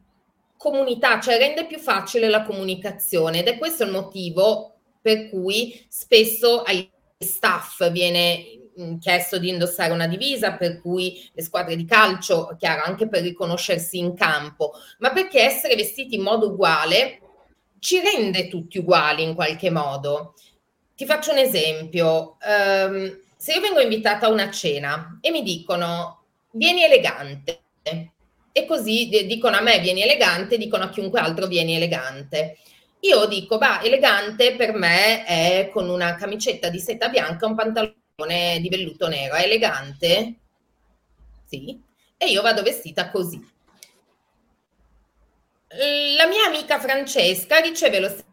comunità, 0.59 1.21
cioè 1.21 1.39
rende 1.39 1.67
più 1.67 1.79
facile 1.79 2.29
la 2.29 2.43
comunicazione 2.43 3.39
ed 3.39 3.49
è 3.49 3.57
questo 3.57 3.85
il 3.85 3.91
motivo 3.91 4.75
per 5.01 5.31
cui 5.31 5.87
spesso 5.89 6.63
ai 6.63 6.91
staff 7.19 7.89
viene 7.91 8.45
chiesto 9.01 9.39
di 9.39 9.49
indossare 9.49 9.93
una 9.93 10.07
divisa, 10.07 10.53
per 10.53 10.83
cui 10.83 11.31
le 11.33 11.43
squadre 11.43 11.77
di 11.77 11.87
calcio, 11.87 12.55
chiaro, 12.59 12.83
anche 12.85 13.09
per 13.09 13.23
riconoscersi 13.23 13.97
in 13.97 14.15
campo, 14.15 14.73
ma 14.99 15.13
perché 15.13 15.41
essere 15.41 15.77
vestiti 15.77 16.17
in 16.17 16.23
modo 16.23 16.49
uguale 16.49 17.21
ci 17.79 18.01
rende 18.01 18.49
tutti 18.49 18.79
uguali 18.79 19.23
in 19.23 19.35
qualche 19.35 19.71
modo. 19.71 20.35
Ti 20.95 21.07
faccio 21.07 21.31
un 21.31 21.39
esempio. 21.39 22.37
Um, 22.45 23.25
se 23.37 23.53
io 23.53 23.61
vengo 23.61 23.81
invitata 23.81 24.27
a 24.27 24.31
una 24.31 24.51
cena 24.51 25.19
e 25.21 25.31
mi 25.31 25.43
dicono 25.43 26.25
vieni 26.53 26.83
elegante 26.83 27.63
e 28.53 28.65
così 28.65 29.09
dicono 29.27 29.57
a 29.57 29.61
me 29.61 29.79
vieni 29.81 30.03
elegante, 30.03 30.57
dicono 30.57 30.85
a 30.85 30.89
chiunque 30.89 31.21
altro 31.21 31.47
vieni 31.47 31.77
elegante. 31.77 32.57
Io 33.01 33.27
dico, 33.27 33.59
bah, 33.59 33.83
elegante 33.83 34.57
per 34.57 34.73
me 34.73 35.25
è 35.25 35.69
con 35.71 35.91
una 35.91 36.15
camicetta 36.15 36.71
di 36.71 36.81
seta 36.81 37.11
bianca 37.11 37.45
e 37.45 37.49
un 37.49 37.55
pantalone 37.55 38.59
di 38.61 38.69
velluto 38.71 39.09
nero. 39.09 39.35
È 39.35 39.43
elegante? 39.43 40.35
Sì. 41.45 41.79
E 42.17 42.27
io 42.31 42.41
vado 42.41 42.63
vestita 42.63 43.11
così. 43.11 43.39
La 46.17 46.27
mia 46.27 46.47
amica 46.47 46.81
Francesca 46.81 47.59
riceve 47.59 48.01
lo 48.01 48.09
stesso 48.09 48.26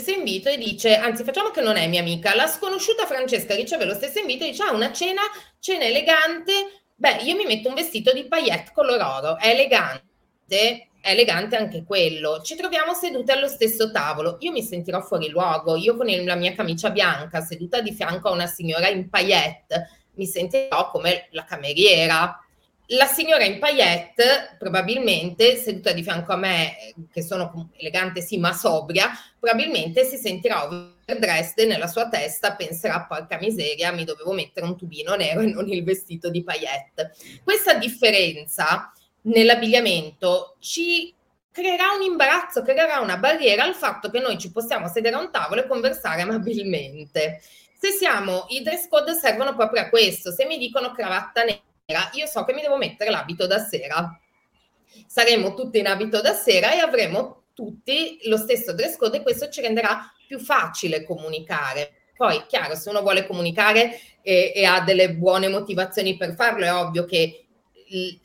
stesso 0.00 0.18
invito 0.18 0.48
e 0.48 0.56
dice, 0.56 0.96
anzi 0.96 1.22
facciamo 1.22 1.50
che 1.50 1.60
non 1.60 1.76
è 1.76 1.86
mia 1.86 2.00
amica, 2.00 2.34
la 2.34 2.46
sconosciuta 2.46 3.06
Francesca 3.06 3.54
riceve 3.54 3.84
lo 3.84 3.94
stesso 3.94 4.18
invito 4.18 4.44
e 4.44 4.50
dice, 4.50 4.62
ah 4.62 4.72
una 4.72 4.92
cena, 4.92 5.20
cena 5.58 5.84
elegante, 5.84 6.82
beh 6.94 7.18
io 7.22 7.36
mi 7.36 7.44
metto 7.44 7.68
un 7.68 7.74
vestito 7.74 8.12
di 8.12 8.26
paillette 8.26 8.72
color 8.72 9.00
oro, 9.00 9.38
è 9.38 9.48
elegante, 9.48 10.88
è 11.00 11.10
elegante 11.10 11.56
anche 11.56 11.84
quello, 11.84 12.40
ci 12.42 12.56
troviamo 12.56 12.94
sedute 12.94 13.32
allo 13.32 13.48
stesso 13.48 13.90
tavolo, 13.90 14.36
io 14.40 14.52
mi 14.52 14.62
sentirò 14.62 15.00
fuori 15.02 15.28
luogo, 15.28 15.76
io 15.76 15.96
con 15.96 16.06
la 16.06 16.34
mia 16.34 16.54
camicia 16.54 16.90
bianca 16.90 17.40
seduta 17.40 17.80
di 17.80 17.92
fianco 17.92 18.28
a 18.28 18.32
una 18.32 18.46
signora 18.46 18.88
in 18.88 19.08
paillette, 19.08 19.88
mi 20.14 20.26
sentirò 20.26 20.90
come 20.90 21.28
la 21.30 21.44
cameriera, 21.44 22.38
la 22.92 23.06
signora 23.06 23.44
in 23.44 23.58
paillette, 23.58 24.56
probabilmente 24.58 25.56
seduta 25.56 25.92
di 25.92 26.02
fianco 26.02 26.32
a 26.32 26.36
me, 26.36 26.94
che 27.12 27.22
sono 27.22 27.70
elegante 27.76 28.20
sì, 28.20 28.38
ma 28.38 28.52
sobria, 28.52 29.10
probabilmente 29.38 30.04
si 30.04 30.16
sentirà 30.16 30.64
overdressed 30.64 31.66
nella 31.68 31.86
sua 31.86 32.08
testa 32.08 32.54
penserà, 32.54 33.04
porca 33.04 33.38
miseria, 33.38 33.92
mi 33.92 34.04
dovevo 34.04 34.32
mettere 34.32 34.66
un 34.66 34.76
tubino 34.76 35.14
nero 35.14 35.40
e 35.40 35.46
non 35.46 35.68
il 35.68 35.84
vestito 35.84 36.30
di 36.30 36.42
paillette. 36.42 37.14
Questa 37.44 37.74
differenza 37.74 38.92
nell'abbigliamento 39.22 40.56
ci 40.58 41.14
creerà 41.52 41.92
un 41.92 42.02
imbarazzo, 42.02 42.62
creerà 42.62 42.98
una 43.00 43.18
barriera 43.18 43.64
al 43.64 43.74
fatto 43.74 44.10
che 44.10 44.18
noi 44.18 44.38
ci 44.38 44.50
possiamo 44.50 44.88
sedere 44.88 45.14
a 45.14 45.20
un 45.20 45.30
tavolo 45.30 45.62
e 45.62 45.66
conversare 45.66 46.22
amabilmente. 46.22 47.40
Se 47.78 47.90
siamo, 47.90 48.46
i 48.48 48.62
dress 48.62 48.88
code 48.88 49.14
servono 49.14 49.54
proprio 49.54 49.82
a 49.82 49.88
questo. 49.88 50.32
Se 50.32 50.44
mi 50.44 50.58
dicono 50.58 50.92
cravatta 50.92 51.44
nera, 51.44 51.68
io 52.12 52.26
so 52.26 52.44
che 52.44 52.52
mi 52.52 52.62
devo 52.62 52.76
mettere 52.76 53.10
l'abito 53.10 53.46
da 53.46 53.58
sera. 53.58 54.18
Saremo 55.06 55.54
tutti 55.54 55.78
in 55.78 55.86
abito 55.86 56.20
da 56.20 56.32
sera 56.32 56.72
e 56.72 56.78
avremo 56.78 57.44
tutti 57.54 58.18
lo 58.24 58.36
stesso 58.36 58.72
dress 58.72 58.96
code 58.96 59.18
e 59.18 59.22
questo 59.22 59.48
ci 59.48 59.60
renderà 59.60 60.12
più 60.26 60.38
facile 60.38 61.04
comunicare. 61.04 61.92
Poi, 62.16 62.44
chiaro, 62.46 62.74
se 62.74 62.90
uno 62.90 63.00
vuole 63.00 63.26
comunicare 63.26 63.98
e, 64.22 64.52
e 64.54 64.64
ha 64.64 64.80
delle 64.80 65.14
buone 65.14 65.48
motivazioni 65.48 66.16
per 66.16 66.34
farlo, 66.34 66.64
è 66.64 66.72
ovvio 66.72 67.04
che 67.04 67.46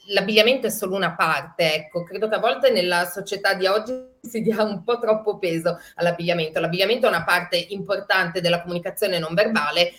l'abbigliamento 0.08 0.68
è 0.68 0.70
solo 0.70 0.96
una 0.96 1.16
parte, 1.16 1.74
ecco, 1.74 2.04
credo 2.04 2.28
che 2.28 2.36
a 2.36 2.40
volte 2.40 2.70
nella 2.70 3.06
società 3.06 3.56
di 3.56 3.66
oggi 3.66 3.94
si 4.22 4.42
dia 4.42 4.62
un 4.64 4.84
po' 4.84 5.00
troppo 5.00 5.38
peso 5.38 5.80
all'abbigliamento. 5.96 6.60
L'abbigliamento 6.60 7.06
è 7.06 7.10
una 7.10 7.24
parte 7.24 7.58
importante 7.58 8.42
della 8.42 8.62
comunicazione 8.62 9.18
non 9.18 9.34
verbale 9.34 9.94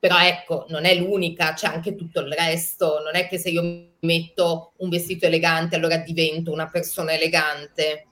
però 0.00 0.18
ecco, 0.18 0.64
non 0.70 0.86
è 0.86 0.94
l'unica, 0.94 1.52
c'è 1.52 1.66
anche 1.66 1.94
tutto 1.94 2.20
il 2.20 2.32
resto, 2.32 3.02
non 3.04 3.14
è 3.14 3.28
che 3.28 3.36
se 3.36 3.50
io 3.50 3.62
metto 4.00 4.72
un 4.78 4.88
vestito 4.88 5.26
elegante 5.26 5.76
allora 5.76 5.98
divento 5.98 6.50
una 6.50 6.70
persona 6.70 7.12
elegante. 7.12 8.06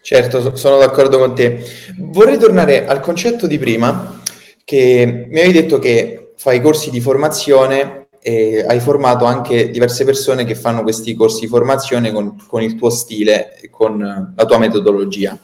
Certo, 0.00 0.56
sono 0.56 0.78
d'accordo 0.78 1.18
con 1.18 1.34
te. 1.34 1.62
Vorrei 1.98 2.38
tornare 2.38 2.86
al 2.86 3.00
concetto 3.00 3.46
di 3.46 3.58
prima, 3.58 4.22
che 4.64 5.26
mi 5.28 5.38
avevi 5.38 5.52
detto 5.52 5.78
che 5.78 6.32
fai 6.36 6.62
corsi 6.62 6.88
di 6.88 7.02
formazione 7.02 8.08
e 8.22 8.64
hai 8.66 8.80
formato 8.80 9.26
anche 9.26 9.68
diverse 9.68 10.06
persone 10.06 10.44
che 10.46 10.54
fanno 10.54 10.82
questi 10.82 11.14
corsi 11.14 11.40
di 11.40 11.48
formazione 11.48 12.10
con, 12.10 12.42
con 12.46 12.62
il 12.62 12.76
tuo 12.76 12.88
stile 12.88 13.60
e 13.60 13.68
con 13.68 14.32
la 14.34 14.44
tua 14.46 14.58
metodologia. 14.58 15.38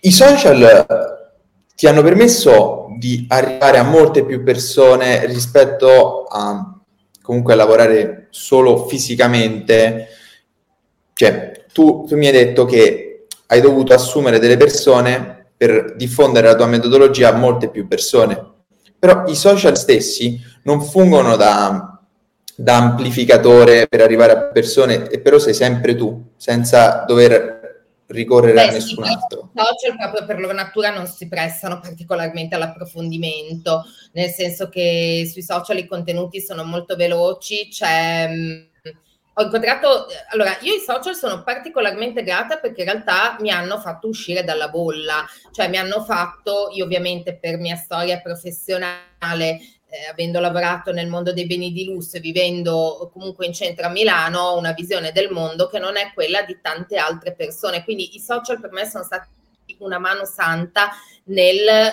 I 0.00 0.12
social 0.12 1.13
ti 1.74 1.86
hanno 1.86 2.02
permesso 2.02 2.86
di 2.98 3.26
arrivare 3.28 3.78
a 3.78 3.82
molte 3.82 4.24
più 4.24 4.42
persone 4.42 5.26
rispetto 5.26 6.24
a 6.24 6.78
comunque 7.20 7.54
a 7.54 7.56
lavorare 7.56 8.26
solo 8.30 8.86
fisicamente. 8.86 10.08
Cioè, 11.12 11.64
tu, 11.72 12.04
tu 12.06 12.16
mi 12.16 12.26
hai 12.26 12.32
detto 12.32 12.64
che 12.64 13.26
hai 13.46 13.60
dovuto 13.60 13.94
assumere 13.94 14.38
delle 14.38 14.56
persone 14.56 15.46
per 15.56 15.94
diffondere 15.96 16.48
la 16.48 16.54
tua 16.54 16.66
metodologia 16.66 17.30
a 17.30 17.36
molte 17.36 17.68
più 17.68 17.86
persone. 17.88 18.52
però 18.98 19.24
i 19.26 19.36
social 19.36 19.76
stessi 19.76 20.40
non 20.62 20.80
fungono 20.82 21.36
da, 21.36 22.00
da 22.56 22.76
amplificatore 22.76 23.86
per 23.86 24.00
arrivare 24.00 24.32
a 24.32 24.42
persone, 24.44 25.08
e 25.08 25.20
però 25.20 25.38
sei 25.38 25.54
sempre 25.54 25.94
tu, 25.94 26.30
senza 26.36 27.04
dover 27.06 27.53
ricorrere 28.06 28.54
Beh, 28.54 28.68
a 28.68 28.72
nessun 28.72 29.04
sì, 29.04 29.10
altro. 29.10 29.50
I 29.54 29.58
social 29.58 29.96
proprio 29.96 30.26
per 30.26 30.40
loro 30.40 30.52
natura 30.52 30.90
non 30.90 31.06
si 31.06 31.28
prestano 31.28 31.80
particolarmente 31.80 32.54
all'approfondimento, 32.54 33.84
nel 34.12 34.30
senso 34.30 34.68
che 34.68 35.28
sui 35.30 35.42
social 35.42 35.78
i 35.78 35.86
contenuti 35.86 36.40
sono 36.40 36.64
molto 36.64 36.96
veloci, 36.96 37.68
c'è... 37.68 38.28
Mh, 38.28 38.68
ho 39.36 39.42
incontrato, 39.42 40.06
allora 40.30 40.56
io 40.60 40.74
i 40.74 40.78
social 40.78 41.16
sono 41.16 41.42
particolarmente 41.42 42.22
grata 42.22 42.58
perché 42.58 42.82
in 42.82 42.90
realtà 42.90 43.36
mi 43.40 43.50
hanno 43.50 43.80
fatto 43.80 44.06
uscire 44.06 44.44
dalla 44.44 44.68
bolla, 44.68 45.26
cioè 45.50 45.68
mi 45.68 45.76
hanno 45.76 46.04
fatto, 46.04 46.68
io 46.72 46.84
ovviamente 46.84 47.36
per 47.36 47.58
mia 47.58 47.74
storia 47.74 48.20
professionale, 48.20 49.58
eh, 49.94 50.10
avendo 50.10 50.40
lavorato 50.40 50.90
nel 50.90 51.06
mondo 51.06 51.32
dei 51.32 51.46
beni 51.46 51.72
di 51.72 51.84
lusso 51.84 52.16
e 52.16 52.20
vivendo 52.20 53.08
comunque 53.12 53.46
in 53.46 53.52
centro 53.52 53.86
a 53.86 53.90
Milano, 53.90 54.40
ho 54.40 54.58
una 54.58 54.72
visione 54.72 55.12
del 55.12 55.30
mondo 55.30 55.68
che 55.68 55.78
non 55.78 55.96
è 55.96 56.10
quella 56.12 56.42
di 56.42 56.58
tante 56.60 56.96
altre 56.96 57.32
persone, 57.34 57.84
quindi 57.84 58.16
i 58.16 58.18
social 58.18 58.60
per 58.60 58.72
me 58.72 58.88
sono 58.88 59.04
stati 59.04 59.28
una 59.78 59.98
mano 59.98 60.24
santa 60.24 60.90
nel, 61.24 61.92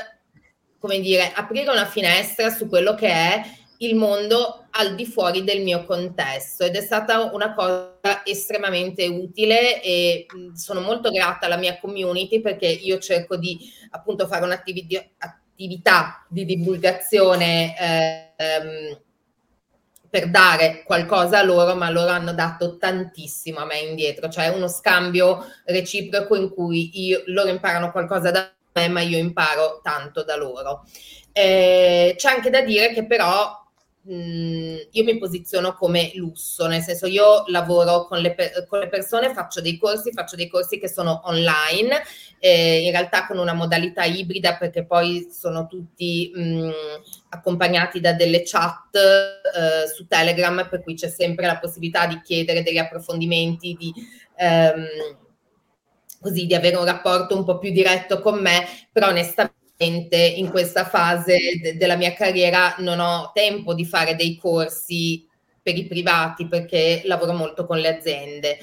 come 0.80 1.00
dire, 1.00 1.32
aprire 1.34 1.70
una 1.70 1.86
finestra 1.86 2.50
su 2.50 2.68
quello 2.68 2.96
che 2.96 3.08
è 3.08 3.42
il 3.78 3.96
mondo 3.96 4.66
al 4.72 4.96
di 4.96 5.06
fuori 5.06 5.44
del 5.44 5.62
mio 5.62 5.86
contesto. 5.86 6.64
Ed 6.64 6.76
è 6.76 6.82
stata 6.82 7.32
una 7.34 7.54
cosa 7.54 8.24
estremamente 8.26 9.06
utile 9.08 9.82
e 9.82 10.26
sono 10.56 10.82
molto 10.82 11.12
grata 11.12 11.46
alla 11.46 11.58
mia 11.58 11.78
community 11.80 12.42
perché 12.42 12.68
io 12.68 12.98
cerco 12.98 13.36
di 13.38 13.60
appunto 13.92 14.28
fare 14.28 14.44
un'attività 14.44 15.04
di 15.68 16.46
divulgazione 16.46 17.76
ehm, 17.78 19.00
per 20.10 20.30
dare 20.30 20.84
qualcosa 20.84 21.40
a 21.40 21.44
loro, 21.44 21.76
ma 21.76 21.90
loro 21.90 22.10
hanno 22.10 22.34
dato 22.34 22.78
tantissimo 22.78 23.60
a 23.60 23.66
me 23.66 23.80
indietro, 23.80 24.30
cioè 24.30 24.48
uno 24.50 24.68
scambio 24.68 25.46
reciproco 25.66 26.36
in 26.36 26.50
cui 26.50 27.06
io, 27.06 27.24
loro 27.28 27.50
imparano 27.50 27.92
qualcosa 27.92 28.32
da 28.32 28.52
me, 28.74 28.88
ma 28.90 29.02
io 29.02 29.18
imparo 29.18 29.80
tanto 29.82 30.24
da 30.24 30.36
loro. 30.36 30.86
Eh, 31.32 32.16
c'è 32.18 32.30
anche 32.30 32.50
da 32.50 32.62
dire 32.62 32.92
che 32.94 33.06
però 33.06 33.62
Mm, 34.10 34.78
io 34.90 35.04
mi 35.04 35.20
posiziono 35.20 35.76
come 35.76 36.12
lusso, 36.16 36.66
nel 36.66 36.82
senso 36.82 37.06
io 37.06 37.44
lavoro 37.48 38.06
con 38.08 38.18
le, 38.18 38.34
per, 38.34 38.66
con 38.66 38.80
le, 38.80 38.88
persone, 38.90 39.32
faccio 39.32 39.62
dei 39.62 39.78
corsi, 39.78 40.12
faccio 40.12 40.36
dei 40.36 40.48
corsi 40.48 40.80
che 40.80 40.90
sono 40.90 41.22
online, 41.26 42.02
eh, 42.44 42.82
in 42.82 42.90
realtà 42.90 43.28
con 43.28 43.38
una 43.38 43.54
modalità 43.54 44.04
ibrida 44.04 44.58
perché 44.58 44.84
poi 44.84 45.28
sono 45.32 45.68
tutti 45.68 46.32
mh, 46.34 46.72
accompagnati 47.30 48.00
da 48.00 48.14
delle 48.14 48.42
chat 48.44 48.96
eh, 48.96 49.88
su 49.88 50.08
Telegram, 50.08 50.68
per 50.68 50.82
cui 50.82 50.96
c'è 50.96 51.08
sempre 51.08 51.46
la 51.46 51.60
possibilità 51.60 52.08
di 52.08 52.20
chiedere 52.24 52.64
degli 52.64 52.80
approfondimenti, 52.80 53.76
di... 53.78 53.94
Ehm, 54.38 54.86
così 56.20 56.46
di 56.46 56.54
avere 56.54 56.76
un 56.76 56.86
rapporto 56.86 57.36
un 57.36 57.44
po' 57.44 57.58
più 57.58 57.72
diretto 57.72 58.22
con 58.22 58.40
me, 58.40 58.64
però 58.92 59.08
onestamente 59.08 60.18
in 60.18 60.50
questa 60.50 60.86
fase 60.86 61.60
de- 61.62 61.78
della 61.78 61.96
mia 61.96 62.14
carriera 62.14 62.76
non 62.78 63.00
ho 63.00 63.32
tempo 63.34 63.74
di 63.74 63.86
fare 63.86 64.16
dei 64.16 64.38
corsi 64.38 65.28
per 65.62 65.76
i 65.76 65.86
privati 65.86 66.48
perché 66.48 67.02
lavoro 67.06 67.34
molto 67.34 67.66
con 67.66 67.80
le 67.80 67.98
aziende. 67.98 68.58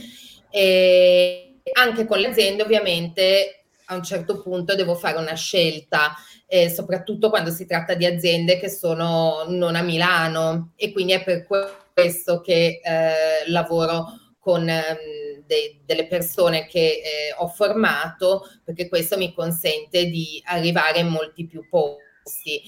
E 0.51 1.61
anche 1.73 2.07
con 2.07 2.19
le 2.19 2.29
aziende 2.29 2.63
ovviamente 2.63 3.58
a 3.89 3.95
un 3.95 4.03
certo 4.03 4.41
punto 4.41 4.75
devo 4.75 4.95
fare 4.95 5.19
una 5.19 5.35
scelta, 5.35 6.15
eh, 6.47 6.71
soprattutto 6.71 7.29
quando 7.29 7.51
si 7.51 7.67
tratta 7.67 7.95
di 7.95 8.07
aziende 8.07 8.59
che 8.59 8.71
sono 8.71 9.45
non 9.49 9.77
a 9.77 9.83
Milano 9.83 10.73
e 10.77 10.93
quindi 10.93 11.13
è 11.13 11.23
per 11.23 11.47
questo 11.93 12.41
che 12.41 12.81
eh, 12.83 13.51
lavoro 13.51 14.07
con... 14.39 14.69
Ehm, 14.69 15.27
de, 15.49 15.81
delle 15.85 16.07
persone 16.07 16.67
che 16.67 16.79
eh, 16.79 17.35
ho 17.39 17.49
formato, 17.49 18.43
perché 18.63 18.89
questo 18.89 19.17
mi 19.17 19.33
consente 19.33 20.05
di 20.05 20.41
arrivare 20.45 21.01
in 21.01 21.09
molti 21.09 21.47
più 21.47 21.67
posti. 21.69 22.63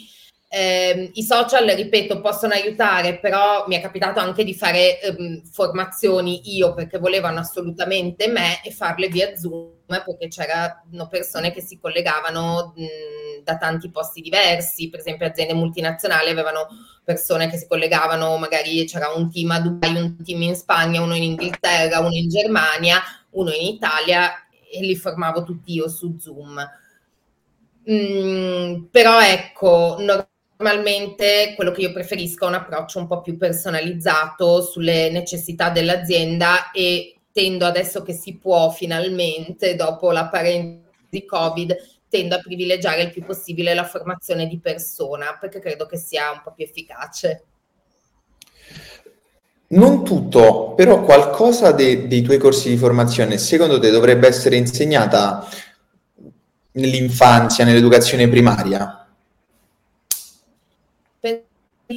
Eh, 0.52 1.12
I 1.14 1.22
social, 1.22 1.64
ripeto, 1.68 2.20
possono 2.20 2.54
aiutare, 2.54 3.20
però 3.20 3.66
mi 3.68 3.76
è 3.76 3.80
capitato 3.80 4.18
anche 4.18 4.42
di 4.42 4.52
fare 4.52 5.00
ehm, 5.00 5.42
formazioni 5.44 6.56
io 6.56 6.74
perché 6.74 6.98
volevano 6.98 7.38
assolutamente 7.38 8.26
me 8.26 8.60
e 8.64 8.72
farle 8.72 9.06
via 9.06 9.36
Zoom 9.36 9.78
perché 9.86 10.26
c'erano 10.26 11.06
persone 11.08 11.52
che 11.52 11.60
si 11.60 11.78
collegavano 11.78 12.72
mh, 12.74 13.42
da 13.44 13.56
tanti 13.58 13.90
posti 13.90 14.20
diversi, 14.22 14.90
per 14.90 14.98
esempio 14.98 15.26
aziende 15.26 15.54
multinazionali 15.54 16.30
avevano 16.30 16.66
persone 17.04 17.48
che 17.48 17.56
si 17.56 17.68
collegavano, 17.68 18.36
magari 18.36 18.84
c'era 18.86 19.08
un 19.14 19.30
team 19.30 19.50
a 19.52 19.60
Dubai, 19.60 19.94
un 19.94 20.16
team 20.24 20.42
in 20.42 20.56
Spagna, 20.56 21.00
uno 21.00 21.14
in 21.14 21.22
Inghilterra, 21.22 22.00
uno 22.00 22.14
in 22.16 22.28
Germania, 22.28 23.00
uno 23.30 23.52
in 23.52 23.66
Italia 23.74 24.32
e 24.68 24.80
li 24.80 24.96
formavo 24.96 25.44
tutti 25.44 25.74
io 25.74 25.88
su 25.88 26.16
Zoom. 26.18 26.58
Mm, 27.90 28.84
però 28.90 29.20
ecco, 29.20 29.96
normalmente 29.98 30.28
quello 31.56 31.70
che 31.70 31.80
io 31.80 31.92
preferisco 31.92 32.44
è 32.44 32.48
un 32.48 32.54
approccio 32.54 32.98
un 32.98 33.06
po' 33.06 33.22
più 33.22 33.38
personalizzato 33.38 34.60
sulle 34.62 35.10
necessità 35.10 35.70
dell'azienda 35.70 36.70
e 36.70 37.14
tendo 37.32 37.64
adesso 37.64 38.02
che 38.02 38.12
si 38.12 38.36
può 38.36 38.70
finalmente, 38.70 39.74
dopo 39.74 40.10
la 40.10 40.28
parentesi 40.28 41.24
Covid, 41.24 41.76
tendo 42.10 42.34
a 42.34 42.40
privilegiare 42.40 43.02
il 43.02 43.10
più 43.10 43.24
possibile 43.24 43.72
la 43.72 43.84
formazione 43.84 44.46
di 44.46 44.58
persona 44.58 45.38
perché 45.40 45.60
credo 45.60 45.86
che 45.86 45.96
sia 45.96 46.30
un 46.30 46.40
po' 46.44 46.52
più 46.52 46.64
efficace. 46.64 47.44
Non 49.68 50.04
tutto, 50.04 50.74
però 50.74 51.02
qualcosa 51.04 51.72
de- 51.72 52.06
dei 52.06 52.22
tuoi 52.22 52.38
corsi 52.38 52.68
di 52.68 52.76
formazione 52.76 53.38
secondo 53.38 53.78
te 53.78 53.90
dovrebbe 53.90 54.26
essere 54.26 54.56
insegnata 54.56 55.48
nell'infanzia, 56.72 57.64
nell'educazione 57.64 58.28
primaria? 58.28 58.99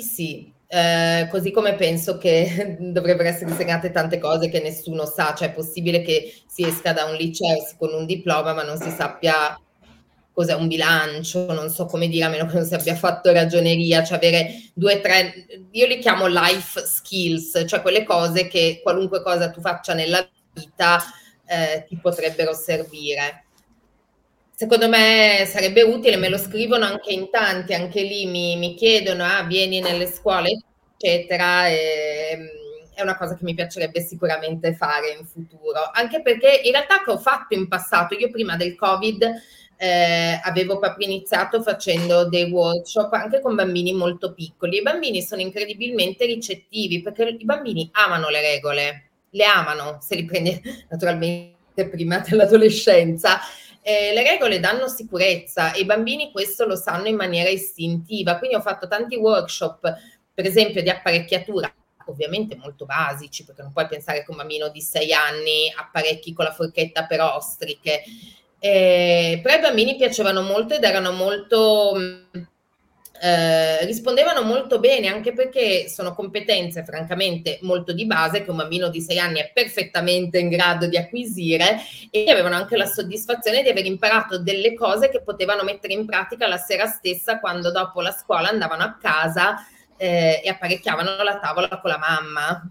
Sì, 0.02 0.52
eh, 0.68 1.28
così 1.30 1.52
come 1.52 1.76
penso 1.76 2.18
che 2.18 2.78
dovrebbero 2.80 3.30
essere 3.30 3.52
insegnate 3.52 3.92
tante 3.92 4.18
cose 4.18 4.50
che 4.50 4.60
nessuno 4.60 5.06
sa, 5.06 5.34
cioè 5.36 5.50
è 5.50 5.54
possibile 5.54 6.02
che 6.02 6.34
si 6.48 6.66
esca 6.66 6.94
da 6.94 7.06
un 7.06 7.16
liceo 7.16 7.58
con 7.78 7.94
un 7.94 8.06
diploma 8.06 8.54
ma 8.54 8.64
non 8.64 8.78
si 8.78 8.90
sappia 8.90 9.58
cos'è 10.32 10.56
un 10.56 10.68
bilancio, 10.68 11.54
non 11.54 11.70
so 11.70 11.86
come 11.86 12.08
dire, 12.08 12.26
a 12.26 12.30
meno 12.30 12.48
che 12.48 12.56
non 12.56 12.66
si 12.66 12.74
abbia 12.74 12.96
fatto 12.96 13.32
ragioneria, 13.32 14.04
cioè 14.04 14.18
avere 14.18 14.64
due, 14.74 15.00
tre, 15.00 15.46
io 15.70 15.86
li 15.86 16.00
chiamo 16.00 16.26
life 16.26 16.82
skills, 16.86 17.66
cioè 17.68 17.82
quelle 17.84 18.04
cose 18.04 18.48
che 18.48 18.80
qualunque 18.82 19.22
cosa 19.22 19.52
tu 19.52 19.62
faccia 19.62 19.94
nella 19.94 20.28
vita 20.54 21.00
eh, 21.46 21.86
ti 21.88 21.98
potrebbero 21.98 22.54
servire. 22.56 23.44
Secondo 24.56 24.88
me 24.88 25.46
sarebbe 25.48 25.82
utile, 25.82 26.16
me 26.18 26.30
lo 26.30 26.38
scrivono 26.38 26.86
anche 26.86 27.12
in 27.12 27.30
tanti, 27.32 27.74
anche 27.74 28.04
lì 28.04 28.28
mi, 28.28 28.56
mi 28.56 28.76
chiedono, 28.76 29.24
ah, 29.24 29.44
vieni 29.44 29.80
nelle 29.82 30.06
scuole, 30.06 30.63
eccetera. 30.96 31.68
E, 31.68 32.38
mm, 32.38 32.94
è 32.94 33.02
una 33.02 33.18
cosa 33.18 33.36
che 33.36 33.44
mi 33.44 33.56
piacerebbe 33.56 34.02
sicuramente 34.02 34.76
fare 34.76 35.10
in 35.18 35.26
futuro, 35.26 35.89
anche 35.92 36.22
perché 36.22 36.62
in 36.63 36.72
realtà 36.72 37.02
che 37.04 37.10
ho 37.10 37.18
fatto 37.18 37.56
in 37.56 37.68
passato, 37.68 38.16
io 38.16 38.30
prima 38.30 38.56
del 38.56 38.76
Covid 38.76 39.42
eh, 39.76 40.39
avevo 40.44 40.78
proprio 40.78 41.08
iniziato 41.08 41.62
facendo 41.62 42.30
dei 42.30 42.50
workshop 42.50 43.12
anche 43.13 43.42
con 43.42 43.56
bambini 43.56 43.92
molto 43.94 44.34
piccoli. 44.34 44.78
I 44.78 44.82
bambini 44.84 45.22
sono 45.22 45.42
incredibilmente 45.42 46.26
ricettivi 46.26 47.02
perché 47.02 47.24
i 47.38 47.44
bambini 47.44 47.89
amano 47.94 48.30
le 48.30 48.42
regole, 48.42 49.10
le 49.32 49.46
amano, 49.46 49.98
se 50.00 50.16
li 50.16 50.26
prende 50.26 50.62
naturalmente 50.89 51.89
prima 51.89 52.20
dell'adolescenza. 52.20 53.39
Eh, 53.86 54.13
le 54.13 54.24
regole 54.24 54.62
danno 54.62 54.88
sicurezza 54.88 55.74
e 55.74 55.82
i 55.82 55.86
bambini 55.86 56.32
questo 56.32 56.65
lo 56.65 56.78
sanno 56.78 57.08
in 57.08 57.15
maniera 57.15 57.50
istintiva. 57.50 58.38
Quindi 58.38 58.56
ho 58.56 58.62
fatto 58.62 58.88
tanti 58.88 59.17
workshop, 59.17 59.93
per 60.34 60.46
esempio, 60.46 60.82
di 60.82 60.89
apparecchiatura 60.89 61.72
ovviamente 62.06 62.56
molto 62.56 62.86
basici, 62.86 63.43
perché 63.46 63.62
non 63.62 63.72
puoi 63.72 63.88
pensare 63.88 64.24
che 64.24 64.32
un 64.32 64.38
bambino 64.38 64.69
di 64.69 64.82
sei 64.82 65.13
anni 65.13 65.72
apparecchi 65.76 66.34
con 66.34 66.46
la 66.46 66.54
forchetta 66.54 67.06
per 67.06 67.22
ostriche. 67.22 68.04
Eh, 68.60 69.39
però 69.43 69.58
i 69.58 69.62
bambini 69.62 69.96
piacevano 69.98 70.41
molto 70.41 70.76
ed 70.76 70.84
erano 70.84 71.12
molto... 71.12 71.93
Eh, 73.26 73.86
rispondevano 73.86 74.42
molto 74.42 74.82
bene 74.82 75.08
anche 75.08 75.32
perché 75.32 75.88
sono 75.88 76.14
competenze 76.14 76.84
francamente 76.84 77.58
molto 77.62 77.94
di 77.94 78.06
base 78.06 78.44
che 78.44 78.50
un 78.50 78.58
bambino 78.58 78.90
di 78.90 79.00
sei 79.00 79.18
anni 79.18 79.40
è 79.40 79.50
perfettamente 79.54 80.40
in 80.40 80.50
grado 80.50 80.88
di 80.88 80.98
acquisire 80.98 81.78
e 82.12 82.30
avevano 82.30 82.56
anche 82.56 82.76
la 82.76 82.86
soddisfazione 82.86 83.64
di 83.64 83.70
aver 83.70 83.86
imparato 83.86 84.40
delle 84.40 84.74
cose 84.74 85.08
che 85.08 85.22
potevano 85.22 85.64
mettere 85.64 85.94
in 85.94 86.06
pratica 86.06 86.48
la 86.48 86.58
sera 86.58 86.86
stessa 86.86 87.40
quando 87.40 87.72
dopo 87.72 88.02
la 88.02 88.12
scuola 88.12 88.50
andavano 88.50 88.84
a 88.84 88.98
casa 89.00 89.56
eh, 89.96 90.42
e 90.44 90.50
apparecchiavano 90.50 91.24
la 91.24 91.40
tavola 91.40 91.80
con 91.80 91.92
la 91.92 91.98
mamma. 91.98 92.70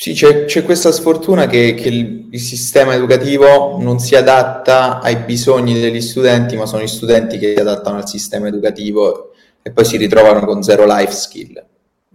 Sì, 0.00 0.14
c'è, 0.14 0.46
c'è 0.46 0.62
questa 0.62 0.92
sfortuna 0.92 1.46
che, 1.46 1.74
che 1.74 1.88
il, 1.88 2.40
sistema 2.40 2.94
educativo 2.94 3.76
non 3.78 3.98
si 3.98 4.16
adatta 4.16 4.98
ai 5.00 5.16
bisogni 5.16 5.78
degli 5.78 6.00
studenti, 6.00 6.56
ma 6.56 6.64
sono 6.64 6.82
gli 6.82 6.88
studenti 6.88 7.36
che 7.36 7.52
si 7.52 7.60
adattano 7.60 7.98
al 7.98 8.08
sistema 8.08 8.48
educativo 8.48 9.32
e 9.60 9.70
poi 9.72 9.84
si 9.84 9.98
ritrovano 9.98 10.46
con 10.46 10.62
zero 10.62 10.86
life 10.86 11.12
skill 11.12 11.62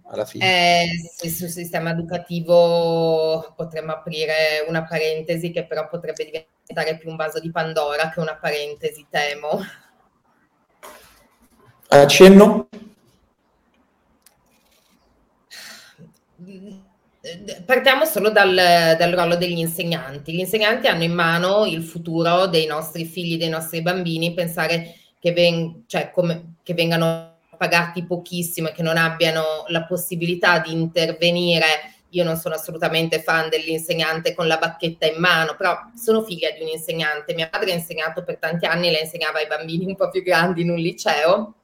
alla 0.05 0.25
fine. 0.25 0.81
Eh, 0.81 0.85
sì, 1.15 1.29
sul 1.29 1.49
sistema 1.49 1.91
educativo 1.91 3.53
potremmo 3.55 3.91
aprire 3.91 4.65
una 4.67 4.83
parentesi 4.83 5.51
che 5.51 5.67
però 5.67 5.87
potrebbe 5.87 6.25
diventare 6.25 6.97
più 6.97 7.11
un 7.11 7.17
vaso 7.17 7.39
di 7.39 7.51
Pandora 7.51 8.09
che 8.09 8.19
una 8.19 8.35
parentesi, 8.35 9.05
temo. 9.11 9.63
Accenno? 11.89 12.64
Partiamo 17.65 18.05
solo 18.05 18.31
dal, 18.31 18.53
dal, 18.53 19.11
ruolo 19.11 19.35
degli 19.35 19.59
insegnanti. 19.59 20.33
Gli 20.33 20.39
insegnanti 20.39 20.87
hanno 20.87 21.03
in 21.03 21.13
mano 21.13 21.65
il 21.65 21.83
futuro 21.83 22.47
dei 22.47 22.65
nostri 22.65 23.05
figli, 23.05 23.37
dei 23.37 23.49
nostri 23.49 23.81
bambini, 23.81 24.33
pensare 24.33 24.95
che, 25.19 25.31
ven- 25.31 25.83
cioè, 25.87 26.11
come, 26.11 26.55
che 26.63 26.73
vengano 26.73 27.37
pagati 27.57 28.03
pochissimo 28.03 28.69
e 28.69 28.71
che 28.71 28.81
non 28.81 28.97
abbiano 28.97 29.65
la 29.67 29.85
possibilità 29.85 30.59
di 30.59 30.71
intervenire. 30.71 31.93
Io 32.09 32.23
non 32.23 32.37
sono 32.37 32.55
assolutamente 32.55 33.21
fan 33.21 33.49
dell'insegnante 33.49 34.33
con 34.33 34.47
la 34.47 34.57
bacchetta 34.57 35.05
in 35.05 35.19
mano, 35.19 35.55
però 35.55 35.77
sono 35.95 36.23
figlia 36.23 36.49
di 36.51 36.61
un 36.61 36.69
insegnante. 36.69 37.33
Mia 37.33 37.49
madre 37.51 37.71
ha 37.71 37.75
insegnato 37.75 38.23
per 38.23 38.37
tanti 38.37 38.65
anni, 38.65 38.89
lei 38.89 39.01
insegnava 39.01 39.39
ai 39.39 39.47
bambini 39.47 39.85
un 39.85 39.95
po' 39.95 40.09
più 40.09 40.23
grandi 40.23 40.61
in 40.61 40.69
un 40.69 40.77
liceo 40.77 41.55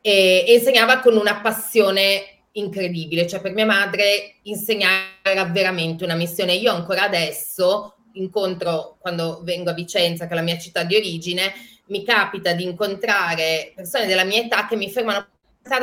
e, 0.00 0.44
e 0.46 0.54
insegnava 0.54 1.00
con 1.00 1.16
una 1.16 1.40
passione 1.40 2.35
incredibile. 2.56 3.26
Cioè, 3.26 3.40
per 3.40 3.52
mia 3.52 3.66
madre 3.66 4.36
insegnare 4.42 5.18
era 5.22 5.44
veramente 5.44 6.04
una 6.04 6.14
missione. 6.14 6.54
Io 6.54 6.72
ancora 6.72 7.02
adesso 7.02 7.94
incontro, 8.12 8.96
quando 8.98 9.40
vengo 9.42 9.70
a 9.70 9.74
Vicenza, 9.74 10.26
che 10.26 10.32
è 10.32 10.36
la 10.36 10.42
mia 10.42 10.58
città 10.58 10.82
di 10.82 10.96
origine, 10.96 11.52
mi 11.86 12.04
capita 12.04 12.52
di 12.52 12.64
incontrare 12.64 13.72
persone 13.74 14.06
della 14.06 14.24
mia 14.24 14.42
età 14.42 14.66
che 14.66 14.76
mi 14.76 14.90
fermano 14.90 15.28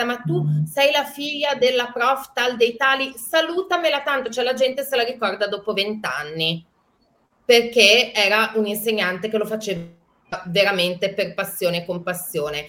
ma 0.06 0.16
tu 0.26 0.46
sei 0.66 0.94
la 0.94 1.04
figlia 1.04 1.56
della 1.56 1.92
prof 1.94 2.32
tal 2.34 2.56
dei 2.56 2.78
tali, 2.78 3.14
salutamela 3.18 4.02
tanto, 4.02 4.30
cioè 4.30 4.46
la 4.46 4.54
gente 4.54 4.82
se 4.84 4.96
la 4.96 5.04
ricorda 5.04 5.48
dopo 5.48 5.74
vent'anni, 5.74 6.66
perché 7.44 8.14
era 8.14 8.54
un 8.56 8.66
insegnante 8.66 9.28
che 9.28 9.38
lo 9.38 9.46
faceva 9.46 9.82
veramente 10.46 11.14
per 11.14 11.34
passione 11.34 11.82
e 11.82 11.86
compassione. 11.86 12.66